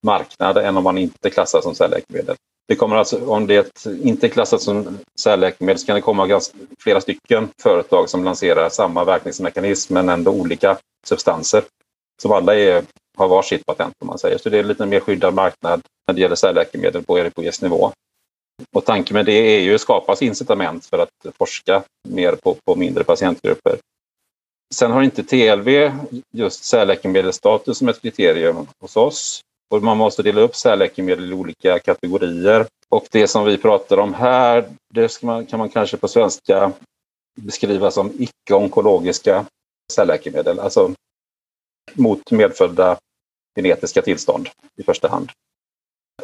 marknad 0.02 0.58
än 0.58 0.76
om 0.76 0.84
man 0.84 0.98
inte 0.98 1.30
klassas 1.30 1.64
som 1.64 1.74
särläkemedel. 1.74 2.36
Det 2.68 2.76
kommer 2.76 2.96
alltså, 2.96 3.26
om 3.26 3.46
det 3.46 3.86
inte 3.86 4.26
är 4.26 4.28
klassat 4.28 4.62
som 4.62 4.98
särläkemedel 5.20 5.78
så 5.78 5.86
kan 5.86 5.94
det 5.94 6.00
komma 6.00 6.26
ganska, 6.26 6.58
flera 6.78 7.00
stycken 7.00 7.48
företag 7.62 8.08
som 8.08 8.24
lanserar 8.24 8.68
samma 8.68 9.04
verkningsmekanism 9.04 9.94
men 9.94 10.08
ändå 10.08 10.30
olika 10.30 10.78
substanser. 11.06 11.62
Som 12.22 12.32
alla 12.32 12.54
är 12.54 12.84
har 13.16 13.28
varsitt 13.28 13.66
patent 13.66 13.94
om 14.00 14.06
man 14.06 14.18
säger. 14.18 14.38
Så 14.38 14.50
det 14.50 14.56
är 14.56 14.61
en 14.61 14.68
lite 14.68 14.87
mer 14.87 15.00
skyddad 15.00 15.35
marknad 15.35 15.83
när 16.06 16.14
det 16.14 16.21
gäller 16.21 16.37
särläkemedel 16.37 17.02
på 17.02 17.18
EPOS-nivå. 17.18 17.92
Och 18.76 18.85
tanken 18.85 19.14
med 19.14 19.26
det 19.26 19.33
är 19.33 19.61
ju 19.61 19.75
att 19.75 19.80
skapa 19.80 20.16
incitament 20.21 20.87
för 20.87 20.99
att 20.99 21.37
forska 21.38 21.83
mer 22.09 22.33
på, 22.33 22.56
på 22.66 22.76
mindre 22.76 23.04
patientgrupper. 23.04 23.78
Sen 24.75 24.90
har 24.90 25.02
inte 25.02 25.23
TLV 25.25 25.92
just 26.33 26.64
särläkemedelsstatus 26.64 27.78
som 27.78 27.88
ett 27.88 28.02
kriterium 28.02 28.66
hos 28.80 28.97
oss. 28.97 29.40
Och 29.71 29.83
man 29.83 29.97
måste 29.97 30.23
dela 30.23 30.40
upp 30.40 30.56
särläkemedel 30.56 31.33
i 31.33 31.35
olika 31.35 31.78
kategorier. 31.78 32.66
Och 32.88 33.06
det 33.11 33.28
som 33.28 33.44
vi 33.44 33.59
pratar 33.59 33.99
om 33.99 34.14
här, 34.14 34.68
det 34.94 35.23
man, 35.23 35.47
kan 35.47 35.59
man 35.59 35.68
kanske 35.68 35.97
på 35.97 36.09
svenska 36.09 36.73
beskriva 37.40 37.90
som 37.90 38.12
icke-onkologiska 38.18 39.44
särläkemedel. 39.92 40.61
Alltså 40.61 40.92
mot 41.92 42.30
medfödda 42.30 42.98
genetiska 43.56 44.02
tillstånd 44.02 44.48
i 44.76 44.82
första 44.82 45.08
hand. 45.08 45.30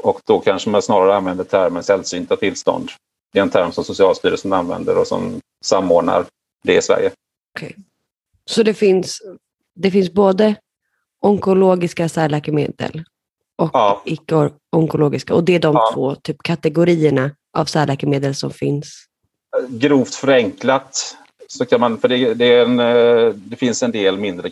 Och 0.02 0.21
då 0.25 0.40
kanske 0.40 0.71
man 0.71 0.83
snarare 0.83 1.17
använder 1.17 1.45
termen 1.45 1.83
sällsynta 1.83 2.37
tillstånd. 2.37 2.90
Det 3.33 3.38
är 3.38 3.43
en 3.43 3.50
term 3.50 3.73
som 3.73 3.85
Socialstyrelsen 3.85 4.52
använder 4.52 4.99
och 4.99 5.07
som 5.07 5.40
samordnar 5.64 6.25
det 6.62 6.76
i 6.76 6.83
Sverige. 6.83 7.11
Okay. 7.57 7.73
Så 8.45 8.62
det 8.62 8.75
finns, 8.75 9.23
det 9.75 9.90
finns 9.90 10.12
både 10.12 10.55
onkologiska 11.21 12.09
särläkemedel 12.09 13.05
och 13.57 13.71
ja. 13.73 14.02
icke-onkologiska. 14.05 15.35
Och 15.35 15.45
det 15.45 15.55
är 15.55 15.59
de 15.59 15.75
ja. 15.75 15.90
två 15.95 16.14
typ, 16.14 16.43
kategorierna 16.43 17.31
av 17.52 17.64
särläkemedel 17.64 18.35
som 18.35 18.50
finns? 18.50 19.07
Grovt 19.69 20.14
förenklat 20.14 21.17
så 21.49 21.67
kan 21.67 21.81
man, 21.81 21.99
för 21.99 22.09
det, 22.09 22.35
det, 22.35 22.61
en, 22.61 22.81
eh, 22.81 23.35
det 23.35 23.57
finns 23.57 23.83
en 23.83 23.93
del 23.93 24.19
mindre 24.19 24.50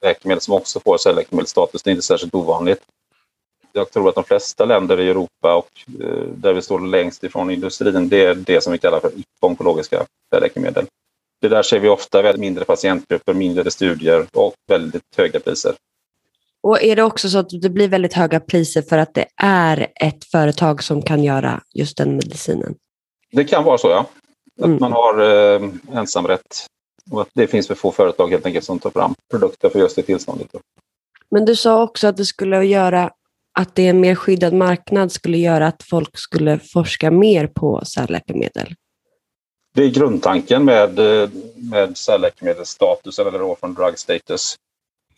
cancerläkemedel 0.00 0.40
som 0.40 0.54
också 0.54 0.80
får 0.80 0.98
särläkemedelsstatus. 0.98 1.82
Det 1.82 1.90
är 1.90 1.92
inte 1.92 2.02
särskilt 2.02 2.34
ovanligt. 2.34 2.82
Jag 3.72 3.90
tror 3.90 4.08
att 4.08 4.14
de 4.14 4.24
flesta 4.24 4.64
länder 4.64 5.00
i 5.00 5.10
Europa 5.10 5.54
och 5.54 5.70
eh, 6.00 6.22
där 6.34 6.52
vi 6.52 6.62
står 6.62 6.80
längst 6.80 7.24
ifrån 7.24 7.50
industrin, 7.50 8.08
det 8.08 8.24
är 8.24 8.34
det 8.34 8.60
som 8.60 8.72
vi 8.72 8.78
kallar 8.78 9.00
för 9.00 9.10
onkologiska 9.40 10.06
läkemedel. 10.40 10.86
Det 11.40 11.48
där 11.48 11.62
ser 11.62 11.78
vi 11.78 11.88
ofta 11.88 12.22
väldigt 12.22 12.40
mindre 12.40 12.64
patientgrupper, 12.64 13.34
mindre 13.34 13.70
studier 13.70 14.26
och 14.32 14.54
väldigt 14.68 15.02
höga 15.16 15.40
priser. 15.40 15.74
Och 16.60 16.82
är 16.82 16.96
det 16.96 17.02
också 17.02 17.28
så 17.28 17.38
att 17.38 17.48
det 17.62 17.70
blir 17.70 17.88
väldigt 17.88 18.12
höga 18.12 18.40
priser 18.40 18.82
för 18.82 18.98
att 18.98 19.14
det 19.14 19.26
är 19.42 19.86
ett 19.94 20.24
företag 20.24 20.82
som 20.82 21.02
kan 21.02 21.24
göra 21.24 21.62
just 21.74 21.96
den 21.96 22.12
medicinen? 22.12 22.74
Det 23.32 23.44
kan 23.44 23.64
vara 23.64 23.78
så, 23.78 23.88
ja. 23.88 24.06
Att 24.60 24.66
mm. 24.66 24.78
man 24.80 24.92
har 24.92 25.20
eh, 25.20 25.68
ensamrätt 25.92 26.66
och 27.10 27.20
att 27.20 27.28
det 27.34 27.46
finns 27.46 27.66
för 27.66 27.74
få 27.74 27.92
företag 27.92 28.28
helt 28.28 28.46
enkelt 28.46 28.64
som 28.64 28.78
tar 28.78 28.90
fram 28.90 29.14
produkter 29.30 29.68
för 29.68 29.78
just 29.78 29.96
det 29.96 30.02
tillståndet. 30.02 30.48
Men 31.30 31.44
du 31.44 31.56
sa 31.56 31.82
också 31.82 32.06
att 32.06 32.16
det 32.16 32.24
skulle 32.24 32.64
göra 32.64 33.10
att 33.58 33.74
det 33.74 33.82
är 33.82 33.90
en 33.90 34.00
mer 34.00 34.14
skyddad 34.14 34.52
marknad 34.52 35.12
skulle 35.12 35.38
göra 35.38 35.66
att 35.66 35.82
folk 35.82 36.18
skulle 36.18 36.58
forska 36.58 37.10
mer 37.10 37.46
på 37.46 37.84
särläkemedel? 37.84 38.74
Det 39.74 39.82
är 39.82 39.88
grundtanken 39.88 40.64
med, 40.64 40.98
med 41.56 41.96
särläkemedelsstatus 41.96 43.18
eller 43.18 43.42
orphan 43.42 43.74
drug 43.74 43.98
status. 43.98 44.56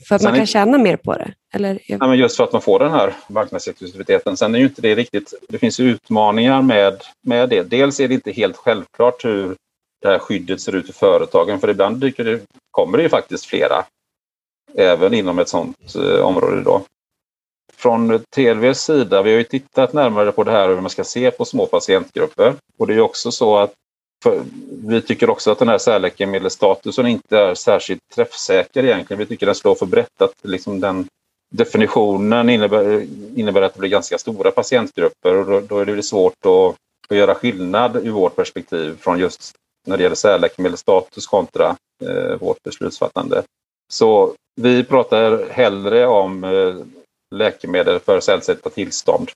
För 0.09 0.15
att 0.15 0.21
Sen 0.21 0.27
man 0.29 0.35
kan 0.35 0.43
är... 0.43 0.47
tjäna 0.47 0.79
mer 0.79 0.97
på 0.97 1.13
det? 1.13 1.35
Eller? 1.55 1.79
Nej, 1.89 1.99
men 1.99 2.19
just 2.19 2.37
för 2.37 2.45
att 2.45 2.53
man 2.53 2.63
får 2.63 2.79
den 2.79 2.91
här 2.91 3.15
marknadsexklusiviteten. 3.29 4.37
Sen 4.37 4.55
är 4.55 4.59
ju 4.59 4.65
inte 4.65 4.83
det 4.83 4.95
riktigt... 4.95 5.35
Det 5.49 5.59
finns 5.59 5.81
utmaningar 5.81 6.63
med, 6.63 7.03
med 7.23 7.49
det. 7.49 7.63
Dels 7.63 8.01
är 8.01 8.09
det 8.09 8.15
inte 8.15 8.33
helt 8.33 8.57
självklart 8.57 9.25
hur 9.25 9.57
det 10.03 10.09
här 10.09 10.19
skyddet 10.19 10.61
ser 10.61 10.75
ut 10.75 10.91
i 10.91 10.93
företagen. 10.93 11.61
För 11.61 11.71
ibland 11.71 11.97
dyker 11.97 12.25
det, 12.25 12.41
kommer 12.71 12.99
det 12.99 13.03
ju 13.03 13.09
faktiskt 13.09 13.47
flera. 13.47 13.85
Även 14.75 15.15
inom 15.15 15.39
ett 15.39 15.49
sådant 15.49 15.95
eh, 15.95 16.21
område. 16.21 16.63
Då. 16.63 16.83
Från 17.77 18.25
TLVs 18.35 18.81
sida, 18.81 19.23
vi 19.23 19.31
har 19.31 19.39
ju 19.39 19.45
tittat 19.45 19.93
närmare 19.93 20.33
på 20.33 20.45
det 20.45 20.51
här 20.51 20.69
hur 20.69 20.81
man 20.81 20.91
ska 20.91 21.05
se 21.05 21.31
på 21.31 21.45
små 21.45 21.67
patientgrupper. 21.67 22.55
Och 22.79 22.87
det 22.87 22.95
är 22.95 23.01
också 23.01 23.33
så 23.33 23.57
att 23.57 23.73
för, 24.23 24.43
vi 24.87 25.03
tycker 25.03 25.31
också 25.31 25.51
att 25.51 25.59
den 25.59 25.69
här 25.69 25.79
särläkemedelsstatusen 25.79 27.07
inte 27.07 27.39
är 27.39 27.55
särskilt 27.55 28.01
träffsäker 28.15 28.85
egentligen. 28.85 29.19
Vi 29.19 29.27
tycker 29.27 29.47
den 29.47 29.55
slår 29.55 29.75
för 29.75 29.87
brett. 29.87 30.23
Att 30.23 30.35
liksom 30.43 30.81
den 30.81 31.07
definitionen 31.51 32.49
innebär, 32.49 33.07
innebär 33.37 33.63
att 33.63 33.75
det 33.75 33.81
blir 33.81 33.91
ganska 33.91 34.19
stora 34.19 34.51
patientgrupper 34.51 35.37
och 35.37 35.47
då, 35.47 35.61
då 35.61 35.79
är 35.79 35.87
det 35.87 36.03
svårt 36.03 36.47
att, 36.47 36.77
att 37.09 37.17
göra 37.17 37.35
skillnad 37.35 37.97
ur 37.97 38.11
vårt 38.11 38.37
perspektiv 38.37 38.97
från 39.01 39.19
just 39.19 39.55
när 39.87 39.97
det 39.97 40.03
gäller 40.03 40.17
särläkemedelsstatus 40.17 41.27
kontra 41.27 41.77
eh, 42.05 42.39
vårt 42.41 42.63
beslutsfattande. 42.63 43.43
Så 43.93 44.35
vi 44.57 44.85
pratar 44.85 45.49
hellre 45.51 46.07
om 46.07 46.45
eh, 46.45 46.75
läkemedel 47.35 48.01
för 48.01 48.21
sällsynta 48.21 48.71
tillstånd 48.71 49.31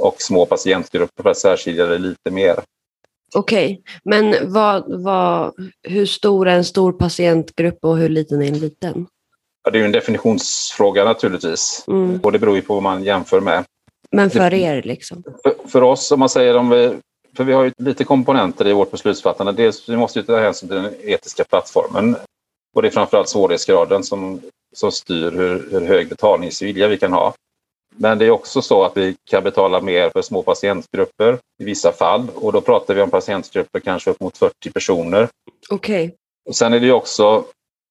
och 0.00 0.22
små 0.22 0.46
patientgrupper 0.46 1.22
för 1.22 1.30
att 1.30 1.38
särskilja 1.38 1.86
det 1.86 1.98
lite 1.98 2.30
mer. 2.30 2.60
Okej, 3.34 3.64
okay. 3.64 3.92
men 4.04 4.52
vad, 4.52 5.02
vad, 5.02 5.54
hur 5.82 6.06
stor 6.06 6.48
är 6.48 6.56
en 6.56 6.64
stor 6.64 6.92
patientgrupp 6.92 7.78
och 7.82 7.96
hur 7.96 8.08
liten 8.08 8.42
är 8.42 8.46
en 8.46 8.58
liten? 8.58 9.06
Ja, 9.64 9.70
det 9.70 9.78
är 9.78 9.80
ju 9.80 9.86
en 9.86 9.92
definitionsfråga 9.92 11.04
naturligtvis. 11.04 11.84
Mm. 11.88 12.20
Och 12.22 12.32
det 12.32 12.38
beror 12.38 12.56
ju 12.56 12.62
på 12.62 12.74
vad 12.74 12.82
man 12.82 13.04
jämför 13.04 13.40
med. 13.40 13.64
Men 14.10 14.30
för 14.30 14.54
er 14.54 14.82
liksom? 14.82 15.22
För, 15.42 15.68
för 15.68 15.82
oss, 15.82 16.12
om 16.12 16.20
man 16.20 16.28
säger 16.28 16.56
om 16.56 16.70
vi... 16.70 16.92
För 17.36 17.44
vi 17.44 17.52
har 17.52 17.64
ju 17.64 17.72
lite 17.78 18.04
komponenter 18.04 18.66
i 18.66 18.72
vårt 18.72 18.90
beslutsfattande. 18.90 19.52
Dels 19.52 19.88
vi 19.88 19.96
måste 19.96 20.18
ju 20.18 20.24
ta 20.24 20.40
hänsyn 20.40 20.68
till 20.68 20.76
den 20.76 20.94
etiska 21.02 21.44
plattformen. 21.44 22.16
Och 22.76 22.82
det 22.82 22.88
är 22.88 22.90
framförallt 22.90 23.28
svårighetsgraden 23.28 24.04
som, 24.04 24.40
som 24.74 24.92
styr 24.92 25.30
hur, 25.30 25.68
hur 25.70 25.80
hög 25.80 26.08
betalningsvilja 26.08 26.88
vi 26.88 26.98
kan 26.98 27.12
ha. 27.12 27.34
Men 27.96 28.18
det 28.18 28.26
är 28.26 28.30
också 28.30 28.62
så 28.62 28.84
att 28.84 28.96
vi 28.96 29.16
kan 29.30 29.44
betala 29.44 29.80
mer 29.80 30.10
för 30.10 30.22
små 30.22 30.42
patientgrupper 30.42 31.38
i 31.58 31.64
vissa 31.64 31.92
fall 31.92 32.26
och 32.34 32.52
då 32.52 32.60
pratar 32.60 32.94
vi 32.94 33.02
om 33.02 33.10
patientgrupper 33.10 33.80
kanske 33.80 34.10
upp 34.10 34.20
mot 34.20 34.38
40 34.38 34.70
personer. 34.70 35.28
Okej. 35.70 36.04
Okay. 36.04 36.54
Sen 36.54 36.72
är 36.72 36.80
det 36.80 36.86
ju 36.86 36.92
också, 36.92 37.44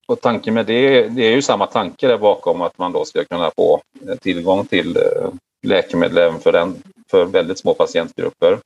och 0.08 0.22
tanken 0.22 0.54
med 0.54 0.66
det, 0.66 1.08
det 1.08 1.22
är 1.22 1.32
ju 1.32 1.42
samma 1.42 1.68
tanke 1.68 2.08
där 2.08 2.18
bakom 2.18 2.62
att 2.62 2.78
man 2.78 2.92
då 2.92 3.06
ska 3.06 3.26
kunna 3.26 3.52
få 3.56 3.82
tillgång 4.22 4.66
till 4.66 4.98
eh, 4.98 5.30
läkemedel 5.68 6.18
även 6.18 6.40
för, 6.40 6.52
den, 6.52 6.76
för 7.12 7.26
väldigt 7.26 7.60
små 7.60 7.74
patientgrupper. 7.74 8.58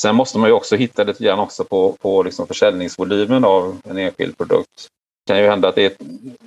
Sen 0.00 0.14
måste 0.16 0.38
man 0.38 0.48
ju 0.48 0.54
också 0.54 0.76
hitta 0.76 1.04
lite 1.04 1.24
grann 1.24 1.38
också 1.38 1.64
på, 1.64 1.92
på 1.92 2.22
liksom 2.22 2.46
försäljningsvolymen 2.46 3.44
av 3.44 3.80
en 3.84 3.98
enskild 3.98 4.38
produkt. 4.38 4.88
Det 5.26 5.32
kan 5.32 5.42
ju 5.42 5.48
hända 5.48 5.68
att 5.68 5.74
det, 5.74 5.98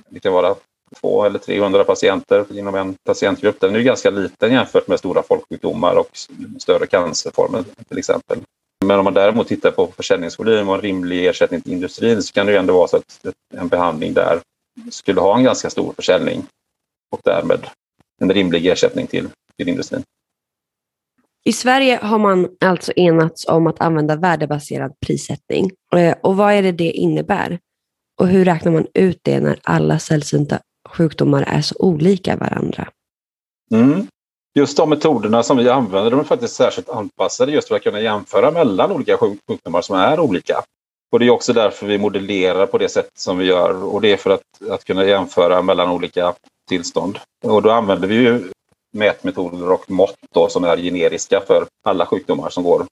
det 0.08 0.20
kan 0.20 0.32
vara 0.32 0.54
två 1.00 1.24
eller 1.24 1.38
300 1.38 1.84
patienter 1.84 2.58
inom 2.58 2.74
en 2.74 2.94
patientgrupp. 3.04 3.60
Den 3.60 3.74
är 3.74 3.78
ju 3.78 3.84
ganska 3.84 4.10
liten 4.10 4.52
jämfört 4.52 4.88
med 4.88 4.98
stora 4.98 5.22
folksjukdomar 5.22 5.94
och 5.94 6.10
större 6.58 6.86
cancerformer 6.86 7.64
till 7.88 7.98
exempel. 7.98 8.38
Men 8.84 8.98
om 8.98 9.04
man 9.04 9.14
däremot 9.14 9.48
tittar 9.48 9.70
på 9.70 9.86
försäljningsvolym 9.96 10.68
och 10.68 10.74
en 10.74 10.80
rimlig 10.80 11.26
ersättning 11.26 11.60
till 11.60 11.72
industrin 11.72 12.22
så 12.22 12.32
kan 12.32 12.46
det 12.46 12.52
ju 12.52 12.58
ändå 12.58 12.74
vara 12.74 12.88
så 12.88 12.96
att 12.96 13.26
en 13.54 13.68
behandling 13.68 14.14
där 14.14 14.40
skulle 14.90 15.20
ha 15.20 15.36
en 15.36 15.44
ganska 15.44 15.70
stor 15.70 15.92
försäljning 15.92 16.46
och 17.10 17.20
därmed 17.24 17.66
en 18.20 18.32
rimlig 18.32 18.66
ersättning 18.66 19.06
till, 19.06 19.28
till 19.56 19.68
industrin. 19.68 20.02
I 21.46 21.52
Sverige 21.52 21.98
har 22.02 22.18
man 22.18 22.48
alltså 22.60 22.92
enats 22.96 23.48
om 23.48 23.66
att 23.66 23.80
använda 23.80 24.16
värdebaserad 24.16 24.92
prissättning. 25.06 25.70
Eh, 25.96 26.14
och 26.22 26.36
vad 26.36 26.52
är 26.52 26.62
det 26.62 26.72
det 26.72 26.90
innebär? 26.90 27.58
Och 28.20 28.28
hur 28.28 28.44
räknar 28.44 28.72
man 28.72 28.86
ut 28.94 29.20
det 29.22 29.40
när 29.40 29.58
alla 29.62 29.98
sällsynta 29.98 30.58
sjukdomar 30.88 31.42
är 31.42 31.60
så 31.60 31.74
olika 31.78 32.36
varandra. 32.36 32.88
Mm. 33.72 34.06
Just 34.54 34.76
de 34.76 34.90
metoderna 34.90 35.42
som 35.42 35.56
vi 35.56 35.68
använder 35.68 36.10
de 36.10 36.20
är 36.20 36.24
faktiskt 36.24 36.54
särskilt 36.54 36.88
anpassade 36.88 37.52
just 37.52 37.68
för 37.68 37.76
att 37.76 37.82
kunna 37.82 38.00
jämföra 38.00 38.50
mellan 38.50 38.92
olika 38.92 39.16
sjukdomar 39.16 39.82
som 39.82 39.96
är 39.96 40.20
olika. 40.20 40.62
Och 41.12 41.18
Det 41.18 41.26
är 41.26 41.30
också 41.30 41.52
därför 41.52 41.86
vi 41.86 41.98
modellerar 41.98 42.66
på 42.66 42.78
det 42.78 42.88
sätt 42.88 43.10
som 43.18 43.38
vi 43.38 43.44
gör 43.44 43.84
och 43.84 44.00
det 44.00 44.12
är 44.12 44.16
för 44.16 44.30
att, 44.30 44.70
att 44.70 44.84
kunna 44.84 45.04
jämföra 45.04 45.62
mellan 45.62 45.90
olika 45.90 46.34
tillstånd. 46.68 47.18
Och 47.44 47.62
då 47.62 47.70
använder 47.70 48.08
vi 48.08 48.14
ju 48.14 48.42
mätmetoder 48.96 49.72
och 49.72 49.90
mått 49.90 50.16
då, 50.34 50.48
som 50.48 50.64
är 50.64 50.76
generiska 50.76 51.40
för 51.40 51.66
alla 51.84 52.06
sjukdomar 52.06 52.50
som 52.50 52.64
går 52.64 52.86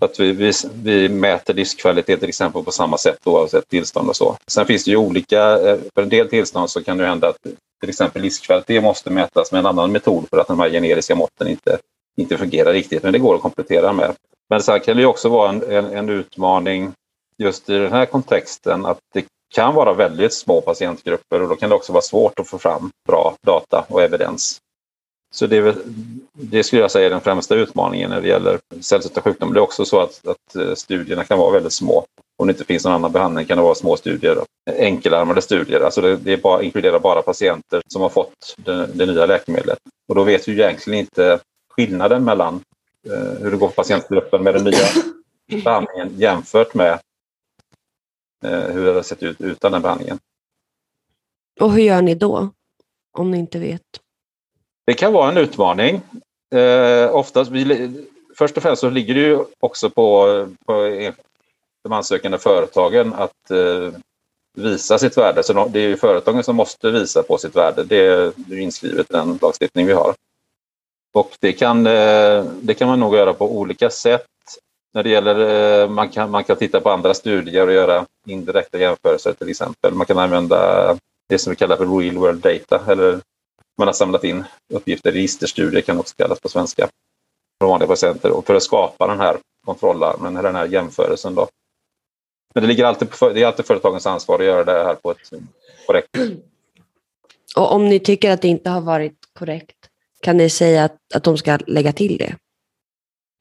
att 0.00 0.20
vi, 0.20 0.32
vi, 0.32 0.52
vi 0.82 1.08
mäter 1.08 1.54
livskvalitet 1.54 2.20
till 2.20 2.28
exempel 2.28 2.64
på 2.64 2.70
samma 2.70 2.98
sätt 2.98 3.18
oavsett 3.24 3.68
tillstånd 3.68 4.08
och 4.08 4.16
så. 4.16 4.36
Sen 4.46 4.66
finns 4.66 4.84
det 4.84 4.90
ju 4.90 4.96
olika, 4.96 5.58
eh, 5.58 5.78
för 5.94 6.02
en 6.02 6.08
del 6.08 6.28
tillstånd 6.28 6.70
så 6.70 6.84
kan 6.84 6.96
det 6.98 7.06
hända 7.06 7.28
att 7.28 7.42
till 7.80 7.88
exempel 7.88 8.22
livskvalitet 8.22 8.82
måste 8.82 9.10
mätas 9.10 9.52
med 9.52 9.58
en 9.58 9.66
annan 9.66 9.92
metod 9.92 10.28
för 10.30 10.38
att 10.38 10.46
de 10.46 10.60
här 10.60 10.70
generiska 10.70 11.14
måtten 11.14 11.48
inte, 11.48 11.78
inte 12.16 12.38
fungerar 12.38 12.72
riktigt, 12.72 13.02
men 13.02 13.12
det 13.12 13.18
går 13.18 13.34
att 13.34 13.42
komplettera 13.42 13.92
med. 13.92 14.14
Men 14.50 14.62
sen 14.62 14.80
kan 14.80 14.96
det 14.96 15.06
också 15.06 15.28
vara 15.28 15.48
en, 15.48 15.62
en, 15.62 15.84
en 15.84 16.08
utmaning 16.08 16.92
just 17.38 17.70
i 17.70 17.72
den 17.72 17.92
här 17.92 18.06
kontexten 18.06 18.86
att 18.86 18.98
det 19.14 19.24
kan 19.54 19.74
vara 19.74 19.92
väldigt 19.92 20.34
små 20.34 20.60
patientgrupper 20.60 21.42
och 21.42 21.48
då 21.48 21.56
kan 21.56 21.68
det 21.68 21.74
också 21.76 21.92
vara 21.92 22.02
svårt 22.02 22.38
att 22.38 22.48
få 22.48 22.58
fram 22.58 22.90
bra 23.08 23.34
data 23.46 23.84
och 23.88 24.02
evidens. 24.02 24.60
Så 25.30 25.46
det, 25.46 25.76
det, 26.32 26.64
skulle 26.64 26.82
jag 26.82 26.90
säga 26.90 27.06
är 27.06 27.10
den 27.10 27.20
främsta 27.20 27.54
utmaningen 27.54 28.10
när 28.10 28.20
det 28.20 28.28
gäller 28.28 28.58
sällsynta 28.80 29.20
sjukdomar. 29.20 29.54
Det 29.54 29.60
är 29.60 29.62
också 29.62 29.84
så 29.84 30.00
att, 30.00 30.26
att, 30.26 30.56
eh, 30.56 30.74
studierna 30.74 31.24
kan 31.24 31.38
vara 31.38 31.52
väldigt 31.52 31.72
små. 31.72 32.06
Om 32.36 32.46
det 32.46 32.50
inte 32.50 32.64
finns 32.64 32.84
någon 32.84 32.94
annan 32.94 33.12
behandling 33.12 33.46
kan 33.46 33.56
det 33.56 33.62
vara 33.62 33.74
små 33.74 33.96
studier, 33.96 34.38
enkelarmade 34.78 35.42
studier. 35.42 35.80
Alltså 35.80 36.00
det, 36.00 36.16
det 36.16 36.42
bara, 36.42 36.62
inkluderar 36.62 36.98
bara 36.98 37.22
patienter 37.22 37.82
som 37.88 38.02
har 38.02 38.08
fått 38.08 38.54
det, 38.56 38.86
det, 38.86 39.06
nya 39.06 39.26
läkemedlet. 39.26 39.78
Och 40.08 40.14
då 40.14 40.24
vet 40.24 40.48
vi 40.48 40.52
egentligen 40.52 41.00
inte 41.00 41.40
skillnaden 41.70 42.24
mellan 42.24 42.60
eh, 43.06 43.42
hur 43.42 43.50
det 43.50 43.56
går 43.56 43.68
för 43.68 43.74
patientgruppen 43.74 44.42
med 44.42 44.54
den 44.54 44.64
nya 44.64 44.86
behandlingen 45.64 46.12
jämfört 46.16 46.74
med 46.74 47.00
eh, 48.44 48.60
hur 48.60 48.84
det 48.84 48.92
har 48.92 49.02
sett 49.02 49.22
ut 49.22 49.40
utan 49.40 49.72
den 49.72 49.82
behandlingen. 49.82 50.18
Och 51.60 51.72
hur 51.72 51.82
gör 51.82 52.02
ni 52.02 52.14
då? 52.14 52.50
Om 53.12 53.30
ni 53.30 53.38
inte 53.38 53.58
vet. 53.58 53.82
Det 54.88 54.94
kan 54.94 55.12
vara 55.12 55.28
en 55.28 55.36
utmaning. 55.36 56.00
Eh, 56.54 57.14
oftast, 57.14 57.50
vi, 57.50 57.90
först 58.38 58.56
och 58.56 58.62
främst 58.62 58.80
så 58.80 58.90
ligger 58.90 59.14
det 59.14 59.20
ju 59.20 59.44
också 59.60 59.90
på, 59.90 60.46
på 60.66 60.86
e-, 60.86 61.12
de 61.84 61.92
ansökande 61.92 62.38
företagen 62.38 63.14
att 63.14 63.50
eh, 63.50 63.92
visa 64.56 64.98
sitt 64.98 65.18
värde. 65.18 65.42
Så 65.42 65.68
det 65.68 65.80
är 65.80 65.88
ju 65.88 65.96
företagen 65.96 66.44
som 66.44 66.56
måste 66.56 66.90
visa 66.90 67.22
på 67.22 67.38
sitt 67.38 67.56
värde. 67.56 67.84
Det 67.84 68.06
är 68.06 68.58
inskrivet 68.58 69.10
i 69.10 69.12
den 69.12 69.38
lagstiftning 69.42 69.86
vi 69.86 69.92
har. 69.92 70.14
Och 71.14 71.36
det 71.40 71.52
kan, 71.52 71.86
eh, 71.86 72.44
det 72.60 72.74
kan 72.74 72.88
man 72.88 73.00
nog 73.00 73.14
göra 73.14 73.32
på 73.32 73.56
olika 73.56 73.90
sätt. 73.90 74.26
När 74.94 75.02
det 75.02 75.10
gäller, 75.10 75.38
eh, 75.82 75.88
man, 75.88 76.08
kan, 76.08 76.30
man 76.30 76.44
kan 76.44 76.56
titta 76.56 76.80
på 76.80 76.90
andra 76.90 77.14
studier 77.14 77.66
och 77.66 77.72
göra 77.72 78.06
indirekta 78.26 78.78
jämförelser 78.78 79.32
till 79.32 79.48
exempel. 79.48 79.94
Man 79.94 80.06
kan 80.06 80.18
använda 80.18 80.96
det 81.28 81.38
som 81.38 81.50
vi 81.50 81.56
kallar 81.56 81.76
för 81.76 82.00
real 82.00 82.18
world 82.18 82.42
data 82.42 82.92
eller 82.92 83.20
man 83.78 83.88
har 83.88 83.92
samlat 83.92 84.24
in 84.24 84.44
uppgifter, 84.74 85.12
registerstudier 85.12 85.80
kan 85.80 85.98
också 85.98 86.14
kallas 86.14 86.40
på 86.40 86.48
svenska, 86.48 86.88
från 87.60 87.70
vanliga 87.70 87.88
patienter 87.88 88.30
och 88.30 88.46
för 88.46 88.54
att 88.54 88.62
skapa 88.62 89.06
den 89.06 89.20
här 89.20 89.36
kontrollarmen, 89.66 90.34
den 90.34 90.54
här 90.54 90.66
jämförelsen. 90.66 91.34
Då. 91.34 91.48
Men 92.54 92.62
det, 92.62 92.68
ligger 92.68 92.84
alltid 92.84 93.10
på, 93.10 93.28
det 93.28 93.42
är 93.42 93.46
alltid 93.46 93.66
företagens 93.66 94.06
ansvar 94.06 94.38
att 94.38 94.44
göra 94.44 94.64
det 94.64 94.84
här 94.84 94.94
på 94.94 95.10
ett 95.10 95.18
korrekt 95.86 96.08
Och 97.56 97.72
om 97.72 97.88
ni 97.88 98.00
tycker 98.00 98.30
att 98.30 98.42
det 98.42 98.48
inte 98.48 98.70
har 98.70 98.80
varit 98.80 99.18
korrekt, 99.38 99.76
kan 100.20 100.36
ni 100.36 100.50
säga 100.50 100.84
att, 100.84 100.96
att 101.14 101.24
de 101.24 101.38
ska 101.38 101.58
lägga 101.66 101.92
till 101.92 102.18
det? 102.18 102.36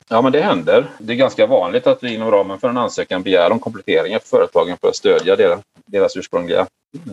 Ja, 0.10 0.22
men 0.22 0.32
det 0.32 0.42
händer. 0.42 0.90
Det 1.00 1.14
är 1.14 1.18
ganska 1.18 1.48
vanligt 1.48 1.88
att 1.88 2.04
vi 2.04 2.14
inom 2.14 2.32
ramen 2.32 2.60
för 2.60 2.70
en 2.70 2.78
ansökan 2.78 3.24
begär 3.24 3.52
om 3.52 3.60
kompletteringar 3.60 4.20
för 4.20 4.28
företagen 4.28 4.78
för 4.82 4.88
att 4.88 4.96
stödja 4.96 5.36
deras, 5.36 5.62
deras 5.86 6.18
ursprungliga 6.18 6.68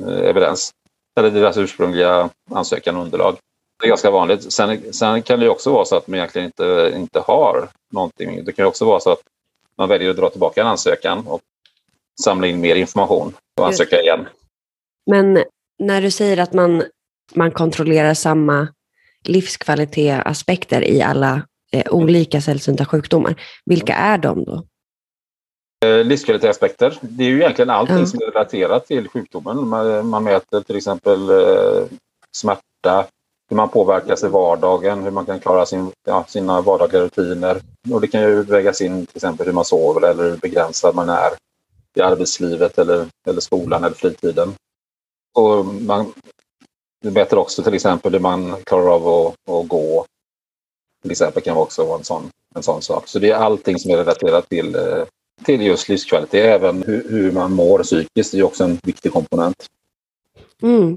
eh, 0.06 0.28
evidens 0.28 0.72
eller 1.16 1.30
deras 1.30 1.56
ursprungliga 1.56 2.30
ansökan 2.50 2.96
och 2.96 3.02
underlag. 3.02 3.36
Det 3.80 3.86
är 3.86 3.88
ganska 3.88 4.10
vanligt. 4.10 4.52
Sen, 4.52 4.92
sen 4.92 5.22
kan 5.22 5.40
det 5.40 5.48
också 5.48 5.72
vara 5.72 5.84
så 5.84 5.96
att 5.96 6.08
man 6.08 6.14
egentligen 6.14 6.46
inte, 6.46 6.92
inte 6.96 7.20
har 7.20 7.68
någonting. 7.92 8.44
Det 8.44 8.52
kan 8.52 8.66
också 8.66 8.84
vara 8.84 9.00
så 9.00 9.12
att 9.12 9.20
man 9.78 9.88
väljer 9.88 10.10
att 10.10 10.16
dra 10.16 10.30
tillbaka 10.30 10.60
en 10.60 10.66
ansökan 10.66 11.26
och 11.26 11.40
samla 12.24 12.46
in 12.46 12.60
mer 12.60 12.76
information 12.76 13.34
och 13.60 13.66
ansöka 13.66 14.00
igen. 14.00 14.26
Men 15.10 15.44
när 15.78 16.02
du 16.02 16.10
säger 16.10 16.38
att 16.38 16.52
man, 16.52 16.82
man 17.34 17.50
kontrollerar 17.50 18.14
samma 18.14 18.68
livskvalitetsaspekter 19.24 20.84
i 20.84 21.02
alla 21.02 21.42
eh, 21.72 21.92
olika 21.92 22.40
sällsynta 22.40 22.84
sjukdomar, 22.84 23.42
vilka 23.64 23.94
är 23.94 24.18
de 24.18 24.44
då? 24.44 24.64
Eh, 25.84 26.04
livskvalitetsaspekter. 26.04 26.98
Det 27.00 27.24
är 27.24 27.28
ju 27.28 27.40
egentligen 27.40 27.70
allting 27.70 27.96
mm. 27.96 28.06
som 28.06 28.22
är 28.22 28.26
relaterat 28.26 28.86
till 28.86 29.08
sjukdomen. 29.08 29.68
Man, 29.68 30.08
man 30.08 30.24
mäter 30.24 30.60
till 30.60 30.76
exempel 30.76 31.30
eh, 31.30 31.86
smärta, 32.36 33.06
hur 33.48 33.56
man 33.56 33.68
påverkas 33.68 34.24
i 34.24 34.28
vardagen, 34.28 35.02
hur 35.02 35.10
man 35.10 35.26
kan 35.26 35.40
klara 35.40 35.66
sin, 35.66 35.92
ja, 36.06 36.24
sina 36.28 36.60
vardagliga 36.60 37.02
rutiner. 37.02 37.60
Och 37.92 38.00
det 38.00 38.06
kan 38.06 38.22
ju 38.22 38.42
vägas 38.42 38.80
in 38.80 39.06
till 39.06 39.16
exempel 39.16 39.46
hur 39.46 39.52
man 39.52 39.64
sover 39.64 40.08
eller 40.08 40.24
hur 40.24 40.36
begränsad 40.36 40.94
man 40.94 41.08
är 41.08 41.30
i 41.96 42.00
arbetslivet 42.00 42.78
eller, 42.78 43.06
eller 43.26 43.40
skolan 43.40 43.84
eller 43.84 43.96
fritiden. 43.96 44.54
Och 45.34 45.66
man 45.66 46.12
mäter 47.04 47.38
också 47.38 47.62
till 47.62 47.74
exempel 47.74 48.12
hur 48.12 48.20
man 48.20 48.56
klarar 48.64 48.94
av 48.94 49.08
att, 49.08 49.54
att 49.54 49.68
gå. 49.68 50.06
Till 51.02 51.10
exempel 51.10 51.42
kan 51.42 51.56
också 51.56 51.84
vara 51.84 51.98
en 51.98 52.04
sån, 52.04 52.30
en 52.54 52.62
sån 52.62 52.82
sak. 52.82 53.08
Så 53.08 53.18
det 53.18 53.30
är 53.30 53.36
allting 53.36 53.78
som 53.78 53.90
är 53.90 53.96
relaterat 53.96 54.48
till 54.48 54.74
eh, 54.74 55.04
till 55.44 55.62
just 55.62 55.88
livskvalitet. 55.88 56.44
Även 56.44 56.82
hur, 56.82 57.10
hur 57.10 57.32
man 57.32 57.52
mår 57.52 57.82
psykiskt 57.82 58.34
är 58.34 58.42
också 58.42 58.64
en 58.64 58.78
viktig 58.82 59.12
komponent. 59.12 59.66
Mm. 60.62 60.96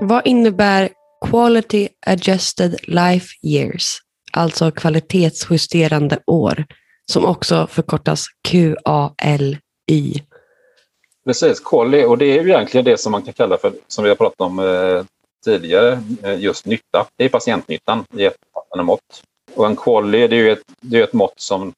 Vad 0.00 0.26
innebär 0.26 0.88
Quality 1.30 1.88
Adjusted 2.06 2.76
Life 2.82 3.26
Years, 3.42 3.98
alltså 4.32 4.70
kvalitetsjusterande 4.70 6.18
år? 6.26 6.64
Som 7.12 7.24
också 7.24 7.66
förkortas 7.66 8.26
QALY. 8.48 10.22
Precis, 11.24 11.60
QALY 11.60 12.04
och 12.04 12.18
det 12.18 12.26
är 12.38 12.42
ju 12.42 12.50
egentligen 12.50 12.84
det 12.84 13.00
som 13.00 13.12
man 13.12 13.22
kan 13.22 13.34
kalla 13.34 13.58
för, 13.58 13.72
som 13.86 14.04
vi 14.04 14.10
har 14.10 14.16
pratat 14.16 14.40
om 14.40 14.58
eh, 14.58 15.04
tidigare, 15.44 16.02
eh, 16.22 16.40
just 16.40 16.66
nytta. 16.66 17.06
Det 17.16 17.24
är 17.24 17.28
patientnyttan 17.28 18.04
i 18.16 18.24
ett 18.24 18.36
mått. 18.76 19.22
Och 19.54 19.66
en 19.66 19.76
QALY 19.76 20.26
det 20.26 20.36
är 20.36 20.40
ju 20.40 20.52
ett, 20.52 20.62
det 20.80 20.98
är 20.98 21.04
ett 21.04 21.12
mått 21.12 21.40
som 21.40 21.72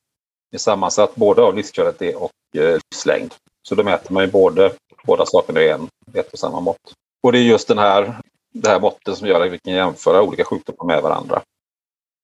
är 0.52 0.58
sammansatt 0.58 1.14
både 1.14 1.42
av 1.42 1.56
livskvalitet 1.56 2.16
och 2.16 2.32
eh, 2.56 2.78
livslängd. 2.90 3.34
Så 3.68 3.74
då 3.74 3.82
mäter 3.82 4.12
man 4.12 4.24
ju 4.24 4.30
både, 4.30 4.72
båda 5.04 5.26
sakerna 5.26 5.62
i 5.62 5.68
en, 5.68 5.88
ett 6.14 6.32
och 6.32 6.38
samma 6.38 6.60
mått. 6.60 6.92
Och 7.22 7.32
det 7.32 7.38
är 7.38 7.42
just 7.42 7.68
den 7.68 7.78
här, 7.78 8.14
det 8.54 8.68
här 8.68 8.80
måttet 8.80 9.18
som 9.18 9.28
gör 9.28 9.46
att 9.46 9.52
vi 9.52 9.58
kan 9.58 9.74
jämföra 9.74 10.22
olika 10.22 10.44
sjukdomar 10.44 10.84
med 10.84 11.02
varandra. 11.02 11.42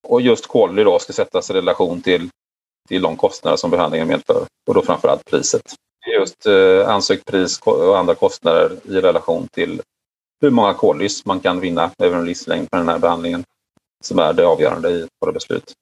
Och 0.06 0.20
just 0.20 0.48
QALY 0.48 0.84
då 0.84 0.98
ska 0.98 1.12
sättas 1.12 1.50
i 1.50 1.52
relation 1.52 2.02
till 2.02 2.28
till 2.88 3.02
de 3.02 3.16
kostnader 3.16 3.56
som 3.56 3.70
behandlingen 3.70 4.08
medför 4.08 4.46
och 4.66 4.74
då 4.74 4.82
framförallt 4.82 5.24
priset. 5.24 5.74
Just 6.18 6.46
eh, 6.46 6.88
ansökt 6.88 7.24
pris 7.24 7.60
och 7.64 7.98
andra 7.98 8.14
kostnader 8.14 8.76
i 8.84 9.00
relation 9.00 9.48
till 9.52 9.82
hur 10.40 10.50
många 10.50 10.74
kollis 10.74 11.26
man 11.26 11.40
kan 11.40 11.60
vinna 11.60 11.90
över 11.98 12.18
en 12.18 12.24
livslängd 12.24 12.70
på 12.70 12.76
den 12.76 12.88
här 12.88 12.98
behandlingen 12.98 13.44
som 14.04 14.18
är 14.18 14.32
det 14.32 14.46
avgörande 14.46 14.90
i 14.90 15.06
våra 15.20 15.32
beslut. 15.32 15.72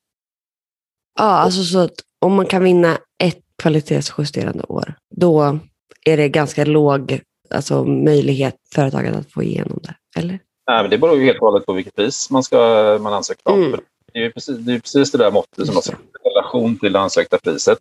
Ja, 1.19 1.25
alltså 1.25 1.63
så 1.65 1.79
att 1.79 1.95
om 2.19 2.35
man 2.35 2.47
kan 2.47 2.65
vinna 2.65 2.99
ett 3.23 3.41
kvalitetsjusterande 3.63 4.65
år, 4.65 4.95
då 5.17 5.59
är 6.05 6.17
det 6.17 6.29
ganska 6.29 6.65
låg 6.65 7.21
alltså, 7.51 7.85
möjlighet 7.85 8.57
för 8.75 8.81
företaget 8.81 9.17
att 9.17 9.33
få 9.33 9.43
igenom 9.43 9.81
det, 9.83 9.95
eller? 10.21 10.39
Nej, 10.67 10.83
men 10.83 10.91
det 10.91 10.99
beror 10.99 11.17
ju 11.17 11.25
helt 11.25 11.39
och 11.39 11.47
hållet 11.47 11.67
på 11.67 11.73
vilket 11.73 11.97
pris 11.97 12.31
man, 12.31 12.43
ska, 12.43 12.59
man 13.03 13.13
ansöker 13.13 13.49
om. 13.49 13.63
Mm. 13.63 13.81
Det 14.13 14.25
är 14.25 14.31
precis 14.31 14.59
det, 14.59 14.73
är 14.73 14.79
precis 14.79 15.13
det 15.13 15.19
där 15.19 15.31
måttet 15.31 15.67
som 15.67 15.75
satt 15.75 15.95
i 15.95 16.22
relation 16.53 16.79
till 16.79 16.93
det 16.93 17.01
ansökta 17.01 17.39
priset. 17.39 17.79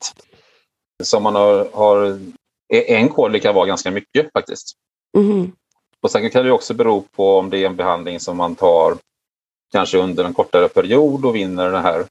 Som 1.03 1.23
man 1.23 1.35
har, 1.35 1.69
har 1.73 2.19
en 2.69 3.09
kol 3.09 3.39
kan 3.39 3.55
vara 3.55 3.65
ganska 3.65 3.91
mycket 3.91 4.31
faktiskt. 4.33 4.73
Mm. 5.17 5.51
Och 6.01 6.11
sen 6.11 6.29
kan 6.29 6.45
det 6.45 6.51
också 6.51 6.73
bero 6.73 7.01
på 7.01 7.37
om 7.37 7.49
det 7.49 7.57
är 7.57 7.65
en 7.65 7.75
behandling 7.75 8.19
som 8.19 8.37
man 8.37 8.55
tar 8.55 8.97
kanske 9.71 9.97
under 9.97 10.23
en 10.23 10.33
kortare 10.33 10.67
period 10.67 11.25
och 11.25 11.35
vinner 11.35 11.71
den 11.71 11.83
här, 11.83 12.05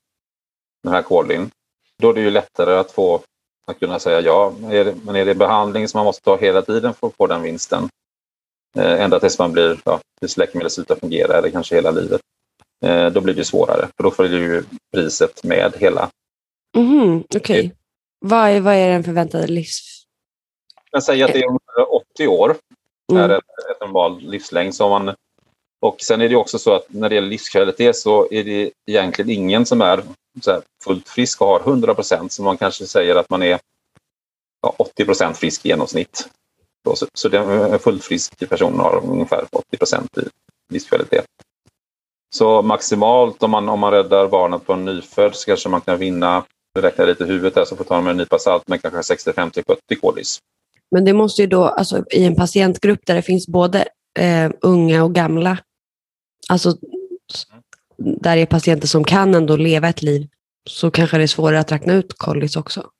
den 0.83 0.93
här 0.93 1.03
kolin. 1.03 1.51
Då 1.99 2.11
är 2.11 2.15
det 2.15 2.21
ju 2.21 2.31
lättare 2.31 2.75
att 2.79 2.93
få 2.93 3.21
att 3.67 3.81
kunna 3.81 3.99
säga 3.99 4.21
ja. 4.21 4.53
Men 5.05 5.17
är 5.17 5.25
det 5.25 5.35
behandling 5.35 5.89
som 5.89 5.99
man 5.99 6.05
måste 6.05 6.25
ta 6.25 6.37
hela 6.37 6.63
tiden 6.63 6.95
för 6.95 7.07
att 7.07 7.17
få 7.17 7.27
den 7.27 7.43
vinsten? 7.43 7.89
Eh, 8.77 9.03
ända 9.03 9.21
tills 9.21 9.39
man 9.39 9.53
blir, 9.53 9.81
ja, 9.85 10.01
tills 10.21 10.37
läkemedlet 10.37 10.73
slutar 10.73 10.97
fungera 10.97 11.39
eller 11.39 11.51
kanske 11.51 11.75
hela 11.75 11.91
livet. 11.91 12.21
Eh, 12.85 13.07
då 13.07 13.21
blir 13.21 13.35
det 13.35 13.45
svårare, 13.45 13.89
för 13.97 14.03
då 14.05 14.11
följer 14.11 14.41
ju 14.41 14.65
priset 14.93 15.45
med 15.45 15.73
hela. 15.77 16.11
Mm, 16.77 17.21
Okej. 17.21 17.39
Okay. 17.39 17.71
Vad, 18.21 18.49
är, 18.51 18.61
vad 18.61 18.75
är 18.75 18.91
den 18.91 19.05
förväntade 19.05 19.47
livs... 19.47 20.05
Jag 20.93 21.03
säger 21.03 21.25
att 21.25 21.33
det 21.33 21.39
är 21.39 21.95
80 22.15 22.27
år, 22.27 22.57
mm. 23.13 23.23
är 23.23 23.29
ett, 23.29 23.45
ett 23.71 23.81
normal 23.81 24.21
livslängd. 24.21 24.75
Så 24.75 24.89
man, 24.89 25.15
och 25.81 26.01
sen 26.01 26.21
är 26.21 26.29
det 26.29 26.37
också 26.37 26.59
så 26.59 26.75
att 26.75 26.87
när 26.89 27.09
det 27.09 27.15
gäller 27.15 27.29
livskvalitet 27.29 27.97
så 27.97 28.29
är 28.31 28.45
det 28.45 28.71
egentligen 28.87 29.31
ingen 29.31 29.67
som 29.67 29.81
är 29.81 30.03
så 30.41 30.63
fullt 30.85 31.09
frisk 31.09 31.41
och 31.41 31.47
har 31.47 31.61
100 31.61 31.95
procent. 31.95 32.33
Så 32.33 32.43
man 32.43 32.57
kanske 32.57 32.87
säger 32.87 33.17
att 33.17 33.31
man 33.31 33.43
är 33.43 33.59
ja, 34.63 34.75
80 34.79 35.05
procent 35.05 35.37
frisk 35.37 35.67
i 35.67 35.69
genomsnitt. 35.69 36.29
Så, 36.85 37.07
så 37.15 37.37
en 37.37 37.79
fullt 37.79 38.05
frisk 38.05 38.49
person 38.49 38.81
har 38.81 39.05
ungefär 39.05 39.45
80 39.53 39.77
procent 39.77 40.19
i 40.19 40.23
livskvalitet. 40.73 41.27
Så 42.35 42.63
maximalt 42.63 43.43
om 43.43 43.51
man, 43.51 43.69
om 43.69 43.81
man 43.81 43.93
räddar 43.93 44.29
barnet 44.29 44.67
på 44.67 44.73
en 44.73 44.85
nyfödd 44.85 45.35
så 45.35 45.47
kanske 45.47 45.69
man 45.69 45.81
kan 45.81 45.99
vinna, 45.99 46.45
räknar 46.79 47.07
lite 47.07 47.25
i 47.25 47.27
huvudet 47.27 47.57
här 47.57 47.65
så 47.65 47.77
får 47.77 47.85
ta 47.85 48.01
med 48.01 48.11
en 48.11 48.17
nypa 48.17 48.39
salt, 48.39 48.63
men 48.67 48.79
kanske 48.79 49.03
60, 49.03 49.33
50, 49.33 49.63
70 49.67 49.97
kolis. 50.01 50.39
Men 50.91 51.05
det 51.05 51.13
måste 51.13 51.43
ju 51.43 51.49
då, 51.49 51.65
alltså 51.65 52.05
i 52.11 52.25
en 52.25 52.37
patientgrupp 52.37 53.01
där 53.07 53.15
det 53.15 53.23
finns 53.23 53.49
både 53.49 53.89
eh, 54.19 54.51
unga 54.61 55.05
och 55.05 55.15
gamla, 55.15 55.59
alltså 56.49 56.77
där 57.99 58.37
är 58.37 58.47
patienter 58.47 58.89
som 58.89 59.05
kan 59.05 59.35
ändå 59.35 59.57
leva 59.57 59.89
ett 59.89 60.03
liv, 60.03 60.29
så 60.69 60.91
kanske 60.91 61.17
det 61.17 61.23
är 61.23 61.27
svårare 61.27 61.61
att 61.61 61.73
räkna 61.73 61.93
ut 61.93 62.19
kolis 62.19 62.57
också. 62.57 62.91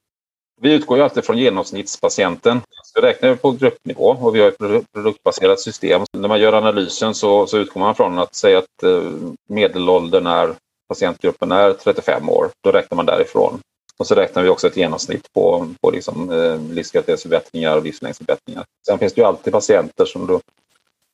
Vi 0.63 0.73
utgår 0.73 0.99
ju 0.99 1.05
alltid 1.05 1.25
från 1.25 1.39
genomsnittspatienten. 1.39 2.61
Så 2.83 3.01
vi 3.01 3.07
räknar 3.07 3.35
på 3.35 3.51
gruppnivå 3.51 4.17
och 4.21 4.35
vi 4.35 4.41
har 4.41 4.49
ett 4.49 4.93
produktbaserat 4.93 5.61
system. 5.61 6.03
När 6.13 6.29
man 6.29 6.41
gör 6.41 6.53
analysen 6.53 7.15
så, 7.15 7.47
så 7.47 7.59
utgår 7.59 7.81
man 7.81 7.95
från 7.95 8.19
att 8.19 8.35
säga 8.35 8.59
att 8.59 8.83
eh, 8.83 9.11
medelåldern 9.49 10.27
är 10.27 10.55
patientgruppen 10.91 11.53
är 11.53 11.73
35 11.73 12.29
år. 12.29 12.51
Då 12.65 12.73
räknar 12.73 12.97
man 12.97 13.07
därifrån. 13.07 13.61
Och 13.99 14.07
så 14.07 14.15
räknar 14.15 14.43
vi 14.43 14.49
också 14.49 14.67
ett 14.67 14.77
genomsnitt 14.77 15.33
på, 15.33 15.69
på 15.81 15.91
liksom, 15.91 16.31
eh, 16.31 16.61
livskvalitetsförbättringar 16.61 17.77
och 17.77 17.83
livslängdsförbättringar. 17.83 18.65
Sen 18.87 18.99
finns 18.99 19.13
det 19.13 19.21
ju 19.21 19.27
alltid 19.27 19.53
patienter 19.53 20.05
som 20.05 20.27
då 20.27 20.41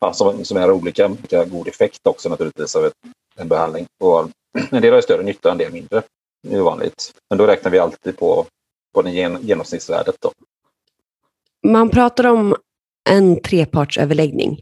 ja, 0.01 0.13
som, 0.13 0.45
som 0.45 0.57
är 0.57 0.71
olika, 0.71 1.07
olika 1.07 1.45
god 1.45 1.69
effekt 1.69 2.07
också 2.07 2.29
naturligtvis 2.29 2.77
av 2.77 2.85
ett, 2.85 2.93
en 3.37 3.49
behandling. 3.49 3.87
Och 4.01 4.31
en 4.71 4.83
del 4.83 4.95
har 4.95 5.01
större 5.01 5.23
nytta, 5.23 5.51
en 5.51 5.59
del 5.59 5.73
mindre. 5.73 6.03
Det 6.43 6.57
är 6.57 6.61
vanligt. 6.61 7.13
Men 7.31 7.39
då 7.39 7.47
räknar 7.47 7.71
vi 7.71 7.79
alltid 7.79 8.19
på, 8.19 8.47
på 8.95 9.03
det 9.03 9.11
gen, 9.11 9.39
genomsnittsvärdet. 9.43 10.17
Då. 10.21 10.33
Man 11.67 11.91
pratar 11.91 12.27
om 12.27 12.57
en 13.11 13.43
trepartsöverläggning 13.43 14.61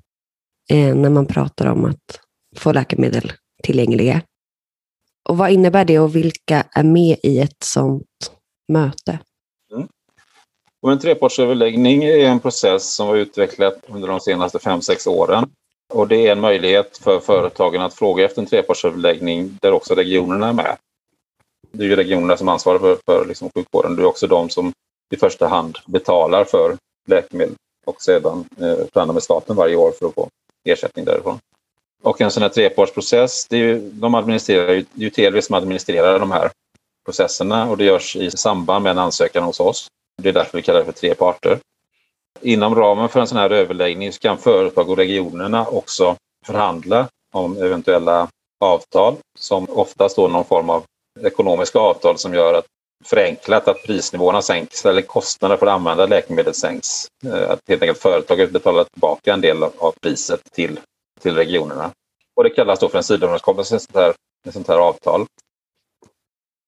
eh, 0.70 0.94
när 0.94 1.10
man 1.10 1.26
pratar 1.26 1.66
om 1.66 1.84
att 1.84 2.20
få 2.56 2.72
läkemedel 2.72 3.32
tillgängliga. 3.62 4.22
Och 5.28 5.36
vad 5.36 5.50
innebär 5.50 5.84
det 5.84 5.98
och 5.98 6.16
vilka 6.16 6.66
är 6.72 6.82
med 6.82 7.16
i 7.22 7.40
ett 7.40 7.64
sådant 7.64 8.32
möte? 8.72 9.18
Mm. 9.72 9.88
Och 10.82 10.92
en 10.92 10.98
trepartsöverläggning 10.98 12.04
är 12.04 12.18
en 12.18 12.40
process 12.40 12.94
som 12.94 13.06
har 13.06 13.16
utvecklats 13.16 13.78
under 13.88 14.08
de 14.08 14.20
senaste 14.20 14.58
fem 14.58 14.80
sex 14.80 15.06
åren. 15.06 15.50
Och 15.92 16.08
det 16.08 16.26
är 16.26 16.32
en 16.32 16.40
möjlighet 16.40 16.98
för 16.98 17.20
företagen 17.20 17.82
att 17.82 17.94
fråga 17.94 18.24
efter 18.24 18.42
en 18.42 18.48
trepartsöverläggning 18.48 19.58
där 19.62 19.72
också 19.72 19.94
regionerna 19.94 20.48
är 20.48 20.52
med. 20.52 20.76
Det 21.72 21.84
är 21.84 21.88
ju 21.88 21.96
regionerna 21.96 22.36
som 22.36 22.48
ansvarar 22.48 22.78
för, 22.78 22.98
för 23.06 23.26
liksom 23.26 23.50
sjukvården. 23.54 23.96
Det 23.96 24.02
är 24.02 24.06
också 24.06 24.26
de 24.26 24.50
som 24.50 24.72
i 25.14 25.16
första 25.16 25.48
hand 25.48 25.78
betalar 25.86 26.44
för 26.44 26.76
läkemedel 27.08 27.54
och 27.86 28.02
sedan 28.02 28.44
eh, 28.60 28.76
förhandlar 28.92 29.12
med 29.12 29.22
staten 29.22 29.56
varje 29.56 29.76
år 29.76 29.92
för 29.98 30.06
att 30.06 30.14
få 30.14 30.28
ersättning 30.64 31.04
därifrån. 31.04 31.38
Och 32.04 32.20
en 32.20 32.30
sån 32.30 32.42
här 32.42 32.50
trepartsprocess, 32.50 33.46
det 33.48 33.56
är 33.56 33.60
ju, 33.60 33.90
de 33.92 34.14
administrerar, 34.14 34.66
det 34.66 34.72
är 34.72 34.84
ju 34.94 35.10
TLV 35.10 35.40
som 35.40 35.54
administrerar 35.54 36.18
de 36.18 36.30
här 36.30 36.50
processerna 37.04 37.70
och 37.70 37.76
det 37.76 37.84
görs 37.84 38.16
i 38.16 38.30
samband 38.30 38.82
med 38.82 38.90
en 38.90 38.98
ansökan 38.98 39.44
hos 39.44 39.60
oss. 39.60 39.86
Det 40.22 40.28
är 40.28 40.32
därför 40.32 40.58
vi 40.58 40.62
kallar 40.62 40.78
det 40.78 40.84
för 40.84 40.92
tre 40.92 41.14
parter. 41.14 41.58
Inom 42.40 42.74
ramen 42.74 43.08
för 43.08 43.20
en 43.20 43.26
sån 43.26 43.38
här 43.38 43.50
överläggning 43.50 44.12
så 44.12 44.20
kan 44.20 44.38
företag 44.38 44.90
och 44.90 44.96
regionerna 44.96 45.66
också 45.66 46.16
förhandla 46.46 47.08
om 47.32 47.56
eventuella 47.62 48.28
avtal 48.60 49.16
som 49.38 49.66
oftast 49.70 50.16
då 50.16 50.28
någon 50.28 50.44
form 50.44 50.70
av 50.70 50.84
ekonomiska 51.20 51.78
avtal 51.78 52.18
som 52.18 52.34
gör 52.34 52.54
att 52.54 52.66
förenklat 53.04 53.68
att 53.68 53.82
prisnivåerna 53.82 54.42
sänks 54.42 54.86
eller 54.86 55.02
kostnaderna 55.02 55.58
för 55.58 55.66
att 55.66 55.72
använda 55.72 56.06
läkemedel 56.06 56.54
sänks. 56.54 57.06
Eh, 57.26 57.50
att 57.50 57.60
helt 57.68 57.82
enkelt 57.82 57.98
företaget 57.98 58.50
betalar 58.50 58.84
tillbaka 58.84 59.32
en 59.32 59.40
del 59.40 59.62
av 59.62 59.94
priset 60.02 60.40
till, 60.52 60.78
till 61.24 61.36
regionerna. 61.36 61.90
Och 62.36 62.44
det 62.44 62.50
kallas 62.50 62.78
då 62.78 62.88
för 62.88 62.98
en 62.98 63.04
sidoöverenskommelse, 63.04 63.76
ett 63.76 63.94
här, 63.94 64.14
ett 64.46 64.52
sånt 64.52 64.68
här 64.68 64.78
avtal. 64.78 65.26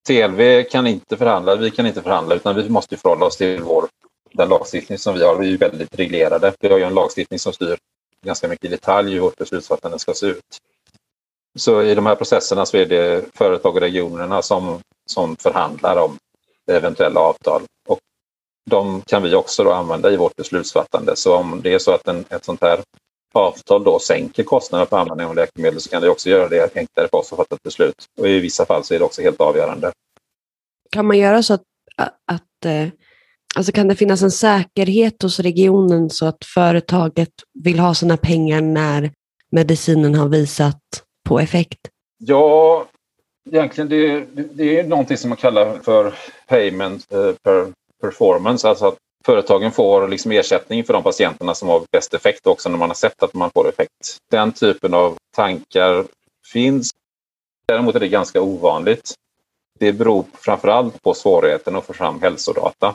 TLV 0.08 0.62
kan 0.62 0.86
inte 0.86 1.16
förhandla, 1.16 1.56
vi 1.56 1.70
kan 1.70 1.86
inte 1.86 2.02
förhandla 2.02 2.34
utan 2.34 2.56
vi 2.56 2.68
måste 2.68 2.96
förhålla 2.96 3.26
oss 3.26 3.36
till 3.36 3.62
vår, 3.62 3.88
den 4.32 4.48
lagstiftning 4.48 4.98
som 4.98 5.14
vi 5.14 5.24
har. 5.24 5.36
Vi 5.36 5.54
är 5.54 5.58
väldigt 5.58 5.98
reglerade. 5.98 6.54
Vi 6.60 6.68
har 6.68 6.78
ju 6.78 6.84
en 6.84 6.94
lagstiftning 6.94 7.38
som 7.38 7.52
styr 7.52 7.78
ganska 8.24 8.48
mycket 8.48 8.64
i 8.64 8.68
detalj 8.68 9.12
hur 9.12 9.20
vårt 9.20 9.36
beslutsfattande 9.36 9.98
ska 9.98 10.14
se 10.14 10.26
ut. 10.26 10.58
Så 11.58 11.82
i 11.82 11.94
de 11.94 12.06
här 12.06 12.14
processerna 12.14 12.66
så 12.66 12.76
är 12.76 12.86
det 12.86 13.24
företag 13.34 13.74
och 13.74 13.80
regionerna 13.80 14.42
som, 14.42 14.80
som 15.06 15.36
förhandlar 15.36 15.96
om 15.96 16.18
eventuella 16.70 17.20
avtal. 17.20 17.62
Och 17.88 17.98
de 18.70 19.02
kan 19.02 19.22
vi 19.22 19.34
också 19.34 19.64
då 19.64 19.72
använda 19.72 20.10
i 20.10 20.16
vårt 20.16 20.36
beslutsfattande. 20.36 21.16
Så 21.16 21.36
om 21.36 21.60
det 21.62 21.74
är 21.74 21.78
så 21.78 21.92
att 21.92 22.08
en, 22.08 22.24
ett 22.30 22.44
sånt 22.44 22.62
här 22.62 22.80
avtal 23.36 23.84
då 23.84 23.98
sänker 23.98 24.42
kostnaderna 24.42 24.88
för 24.88 24.98
användning 24.98 25.26
av 25.26 25.34
läkemedel 25.34 25.80
så 25.80 25.90
kan 25.90 26.02
det 26.02 26.08
också 26.08 26.30
göra 26.30 26.48
det 26.48 26.76
enklare 26.76 27.08
för 27.10 27.18
oss 27.18 27.32
att 27.32 27.36
fatta 27.36 27.54
ett 27.54 27.62
beslut. 27.62 28.06
Och 28.20 28.28
i 28.28 28.40
vissa 28.40 28.66
fall 28.66 28.84
så 28.84 28.94
är 28.94 28.98
det 28.98 29.04
också 29.04 29.22
helt 29.22 29.40
avgörande. 29.40 29.92
Kan 30.90 31.06
man 31.06 31.18
göra 31.18 31.42
så 31.42 31.54
att, 31.54 31.62
att 32.26 32.64
eh, 32.64 32.88
alltså 33.56 33.72
kan 33.72 33.88
det 33.88 33.96
finnas 33.96 34.22
en 34.22 34.30
säkerhet 34.30 35.22
hos 35.22 35.40
regionen 35.40 36.10
så 36.10 36.26
att 36.26 36.44
företaget 36.54 37.32
vill 37.64 37.78
ha 37.78 37.94
sina 37.94 38.16
pengar 38.16 38.60
när 38.60 39.10
medicinen 39.50 40.14
har 40.14 40.28
visat 40.28 40.80
på 41.28 41.40
effekt? 41.40 41.80
Ja, 42.18 42.86
egentligen 43.50 43.88
det, 43.88 44.26
det 44.34 44.80
är 44.80 44.84
någonting 44.84 45.16
som 45.16 45.28
man 45.28 45.36
kallar 45.36 45.78
för 45.78 46.14
payment 46.48 47.12
eh, 47.12 47.32
per 47.44 47.72
performance, 48.02 48.68
alltså 48.68 48.86
att 48.86 48.96
företagen 49.26 49.72
får 49.72 50.08
liksom 50.08 50.32
ersättning 50.32 50.84
för 50.84 50.92
de 50.92 51.02
patienterna 51.02 51.54
som 51.54 51.68
har 51.68 51.82
bäst 51.92 52.14
effekt 52.14 52.46
också 52.46 52.68
när 52.68 52.78
man 52.78 52.90
har 52.90 52.94
sett 52.94 53.22
att 53.22 53.34
man 53.34 53.50
får 53.50 53.68
effekt. 53.68 54.18
Den 54.30 54.52
typen 54.52 54.94
av 54.94 55.16
tankar 55.36 56.04
finns. 56.52 56.90
Däremot 57.68 57.94
är 57.94 58.00
det 58.00 58.08
ganska 58.08 58.40
ovanligt. 58.40 59.14
Det 59.78 59.92
beror 59.92 60.24
framförallt 60.32 61.02
på 61.02 61.14
svårigheten 61.14 61.76
att 61.76 61.86
få 61.86 61.92
fram 61.92 62.22
hälsodata. 62.22 62.94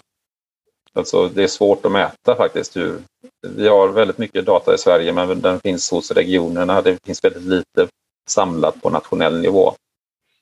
Alltså 0.93 1.27
det 1.27 1.43
är 1.43 1.47
svårt 1.47 1.85
att 1.85 1.91
mäta 1.91 2.35
faktiskt. 2.35 2.77
Hur, 2.77 2.99
vi 3.47 3.67
har 3.67 3.87
väldigt 3.87 4.17
mycket 4.17 4.45
data 4.45 4.73
i 4.73 4.77
Sverige 4.77 5.13
men 5.13 5.41
den 5.41 5.59
finns 5.59 5.91
hos 5.91 6.11
regionerna. 6.11 6.81
Det 6.81 7.05
finns 7.05 7.23
väldigt 7.23 7.43
lite 7.43 7.87
samlat 8.29 8.81
på 8.81 8.89
nationell 8.89 9.41
nivå. 9.41 9.73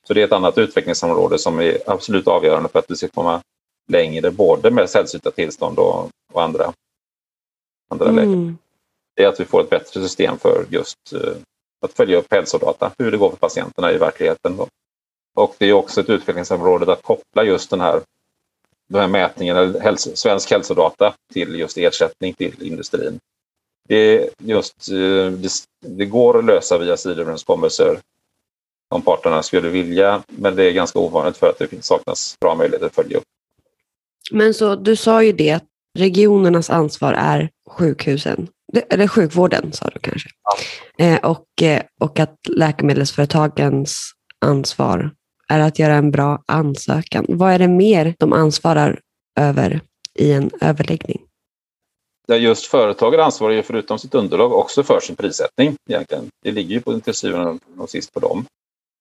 Så 0.06 0.14
det 0.14 0.20
är 0.20 0.24
ett 0.24 0.32
annat 0.32 0.58
utvecklingsområde 0.58 1.38
som 1.38 1.60
är 1.60 1.78
absolut 1.86 2.28
avgörande 2.28 2.68
för 2.68 2.78
att 2.78 2.90
vi 2.90 2.96
ska 2.96 3.08
komma 3.08 3.42
längre 3.88 4.30
både 4.30 4.70
med 4.70 4.90
sällsynta 4.90 5.30
tillstånd 5.30 5.78
och, 5.78 6.08
och 6.32 6.42
andra, 6.42 6.72
andra 7.90 8.08
mm. 8.08 8.16
läkare. 8.16 8.54
Det 9.16 9.24
är 9.24 9.28
att 9.28 9.40
vi 9.40 9.44
får 9.44 9.60
ett 9.60 9.70
bättre 9.70 10.02
system 10.02 10.38
för 10.38 10.66
just 10.70 11.12
uh, 11.14 11.36
att 11.80 11.92
följa 11.92 12.18
upp 12.18 12.26
hälsodata, 12.30 12.92
hur 12.98 13.10
det 13.10 13.16
går 13.16 13.30
för 13.30 13.36
patienterna 13.36 13.92
i 13.92 13.98
verkligheten. 13.98 14.56
Då. 14.56 14.66
Och 15.34 15.54
det 15.58 15.66
är 15.66 15.72
också 15.72 16.00
ett 16.00 16.10
utvecklingsområde 16.10 16.92
att 16.92 17.02
koppla 17.02 17.44
just 17.44 17.70
den 17.70 17.80
här, 17.80 18.00
den 18.88 19.00
här 19.00 19.08
mätningen, 19.08 19.56
eller 19.56 19.80
hälso, 19.80 20.10
svensk 20.14 20.50
hälsodata, 20.50 21.14
till 21.32 21.54
just 21.54 21.78
ersättning 21.78 22.34
till 22.34 22.62
industrin. 22.62 23.18
Det, 23.88 24.30
just, 24.38 24.90
uh, 24.92 25.32
det, 25.32 25.50
det 25.80 26.06
går 26.06 26.38
att 26.38 26.44
lösa 26.44 26.78
via 26.78 26.96
sidoöverenskommelser 26.96 28.00
om 28.88 29.02
parterna 29.02 29.42
skulle 29.42 29.68
vilja. 29.68 30.22
Men 30.26 30.56
det 30.56 30.64
är 30.64 30.72
ganska 30.72 30.98
ovanligt 30.98 31.36
för 31.36 31.50
att 31.50 31.58
det 31.58 31.84
saknas 31.84 32.36
bra 32.40 32.54
möjligheter 32.54 32.86
att 32.86 32.94
följa 32.94 33.18
upp. 33.18 33.24
Men 34.30 34.54
så 34.54 34.74
du 34.74 34.96
sa 34.96 35.22
ju 35.22 35.32
det 35.32 35.50
att 35.50 35.64
regionernas 35.98 36.70
ansvar 36.70 37.12
är 37.12 37.50
sjukhusen, 37.70 38.48
eller 38.90 39.08
sjukvården 39.08 39.72
sa 39.72 39.88
du 39.94 40.00
kanske. 40.00 40.28
Eh, 40.98 41.18
och, 41.18 41.62
eh, 41.62 41.82
och 42.00 42.20
att 42.20 42.36
läkemedelsföretagens 42.48 44.12
ansvar 44.44 45.10
är 45.48 45.60
att 45.60 45.78
göra 45.78 45.94
en 45.94 46.10
bra 46.10 46.42
ansökan. 46.46 47.24
Vad 47.28 47.52
är 47.52 47.58
det 47.58 47.68
mer 47.68 48.14
de 48.18 48.32
ansvarar 48.32 49.00
över 49.40 49.80
i 50.14 50.32
en 50.32 50.50
överläggning? 50.60 51.20
Där 52.28 52.36
just 52.36 52.66
företaget 52.66 53.20
ansvarar 53.20 53.52
ju 53.52 53.62
förutom 53.62 53.98
sitt 53.98 54.14
underlag 54.14 54.52
också 54.52 54.82
för 54.82 55.00
sin 55.00 55.16
prissättning 55.16 55.76
egentligen. 55.88 56.28
Det 56.42 56.52
ligger 56.52 56.74
ju 56.74 56.80
på 56.80 57.00
till 57.00 57.14
syvende 57.14 57.58
och 57.78 57.90
sist 57.90 58.12
på 58.12 58.20
dem. 58.20 58.44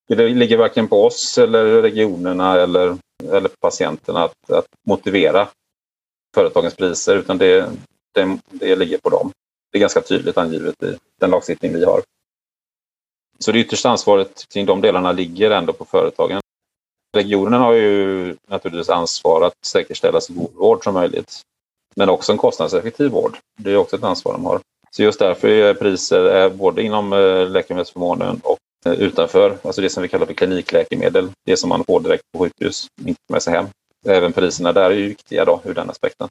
Det 0.09 0.29
ligger 0.29 0.57
varken 0.57 0.87
på 0.87 1.05
oss 1.05 1.37
eller 1.37 1.81
regionerna 1.81 2.61
eller, 2.61 2.97
eller 3.23 3.49
patienterna 3.61 4.23
att, 4.23 4.51
att 4.51 4.65
motivera 4.87 5.47
företagens 6.35 6.75
priser 6.75 7.15
utan 7.15 7.37
det, 7.37 7.71
det, 8.13 8.37
det 8.51 8.75
ligger 8.75 8.97
på 8.97 9.09
dem. 9.09 9.31
Det 9.71 9.77
är 9.77 9.79
ganska 9.79 10.01
tydligt 10.01 10.37
angivet 10.37 10.83
i 10.83 10.97
den 11.19 11.31
lagstiftning 11.31 11.73
vi 11.73 11.85
har. 11.85 12.01
Så 13.39 13.51
det 13.51 13.59
yttersta 13.59 13.89
ansvaret 13.89 14.45
kring 14.53 14.65
de 14.65 14.81
delarna 14.81 15.11
ligger 15.11 15.51
ändå 15.51 15.73
på 15.73 15.85
företagen. 15.85 16.41
Regionen 17.17 17.61
har 17.61 17.73
ju 17.73 18.35
naturligtvis 18.47 18.89
ansvar 18.89 19.41
att 19.41 19.65
säkerställa 19.65 20.21
så 20.21 20.33
god 20.33 20.53
vård 20.55 20.83
som 20.83 20.93
möjligt. 20.93 21.41
Men 21.95 22.09
också 22.09 22.31
en 22.31 22.37
kostnadseffektiv 22.37 23.11
vård. 23.11 23.37
Det 23.57 23.71
är 23.71 23.77
också 23.77 23.95
ett 23.95 24.03
ansvar 24.03 24.33
de 24.33 24.45
har. 24.45 24.59
Så 24.91 25.03
just 25.03 25.19
därför 25.19 25.47
är 25.47 25.73
priser 25.73 26.43
eh, 26.43 26.49
både 26.49 26.81
inom 26.81 27.13
eh, 27.13 27.49
läkemedelsförmånen 27.49 28.41
och 28.43 28.57
Eh, 28.85 28.93
utanför, 28.93 29.57
alltså 29.63 29.81
det 29.81 29.89
som 29.89 30.03
vi 30.03 30.09
kallar 30.09 30.25
för 30.25 30.33
klinikläkemedel, 30.33 31.29
det 31.45 31.57
som 31.57 31.69
man 31.69 31.83
får 31.83 31.99
direkt 31.99 32.23
på 32.33 32.39
sjukhus, 32.39 32.87
inte 33.05 33.21
med 33.29 33.43
sig 33.43 33.53
hem. 33.53 33.65
Även 34.07 34.33
priserna 34.33 34.73
där 34.73 34.91
är 34.91 34.95
ju 34.95 35.07
viktiga 35.07 35.45
då, 35.45 35.61
ur 35.65 35.73
den 35.73 35.89
aspekten. 35.89 36.27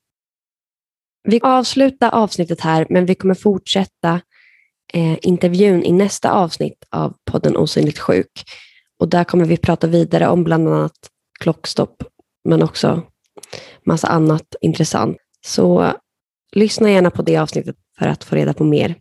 Vi 1.22 1.40
avslutar 1.42 2.10
avsnittet 2.10 2.60
här, 2.60 2.86
men 2.90 3.06
vi 3.06 3.14
kommer 3.14 3.34
fortsätta 3.34 4.20
eh, 4.92 5.18
intervjun 5.22 5.84
i 5.84 5.92
nästa 5.92 6.32
avsnitt 6.32 6.84
av 6.90 7.14
podden 7.30 7.56
Osynligt 7.56 7.98
sjuk. 7.98 8.44
Och 8.98 9.08
där 9.08 9.24
kommer 9.24 9.44
vi 9.44 9.56
prata 9.56 9.86
vidare 9.86 10.28
om 10.28 10.44
bland 10.44 10.68
annat 10.68 10.96
klockstopp, 11.40 12.02
men 12.48 12.62
också 12.62 13.02
massa 13.84 14.08
annat 14.08 14.54
intressant. 14.60 15.16
Så 15.46 15.92
lyssna 16.52 16.90
gärna 16.90 17.10
på 17.10 17.22
det 17.22 17.36
avsnittet 17.36 17.76
för 17.98 18.06
att 18.06 18.24
få 18.24 18.36
reda 18.36 18.54
på 18.54 18.64
mer. 18.64 18.94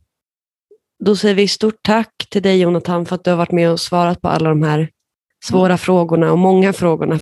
Då 0.99 1.15
säger 1.15 1.35
vi 1.35 1.47
stort 1.47 1.79
tack 1.81 2.27
till 2.29 2.41
dig 2.41 2.59
Jonathan 2.61 3.05
för 3.05 3.15
att 3.15 3.23
du 3.23 3.29
har 3.29 3.37
varit 3.37 3.51
med 3.51 3.71
och 3.71 3.79
svarat 3.79 4.21
på 4.21 4.27
alla 4.27 4.49
de 4.49 4.63
här 4.63 4.89
svåra 5.45 5.65
mm. 5.65 5.77
frågorna 5.77 6.31
och 6.31 6.37
många 6.37 6.73
frågorna. 6.73 7.19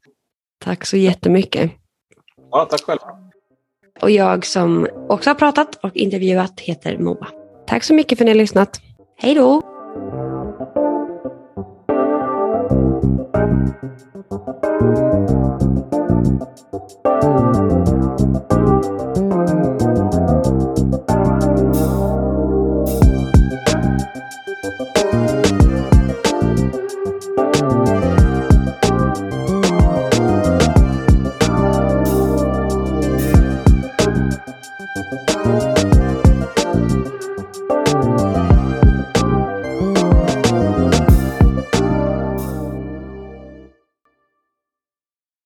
Tack 0.63 0.85
så 0.85 0.97
jättemycket. 0.97 1.71
Ja, 2.51 2.67
tack 2.69 2.81
själv. 2.81 2.99
Och 4.01 4.11
jag 4.11 4.45
som 4.45 4.87
också 5.09 5.29
har 5.29 5.35
pratat 5.35 5.75
och 5.75 5.95
intervjuat 5.95 6.59
heter 6.59 6.97
Moa. 6.97 7.27
Tack 7.67 7.83
så 7.83 7.93
mycket 7.93 8.17
för 8.17 8.25
att 8.25 8.25
ni 8.25 8.31
har 8.31 8.37
lyssnat. 8.37 8.81
Hej 9.17 9.35
då! 9.35 9.61
Thank 17.15 17.55
you. 22.09 22.14
Thank 25.15 25.55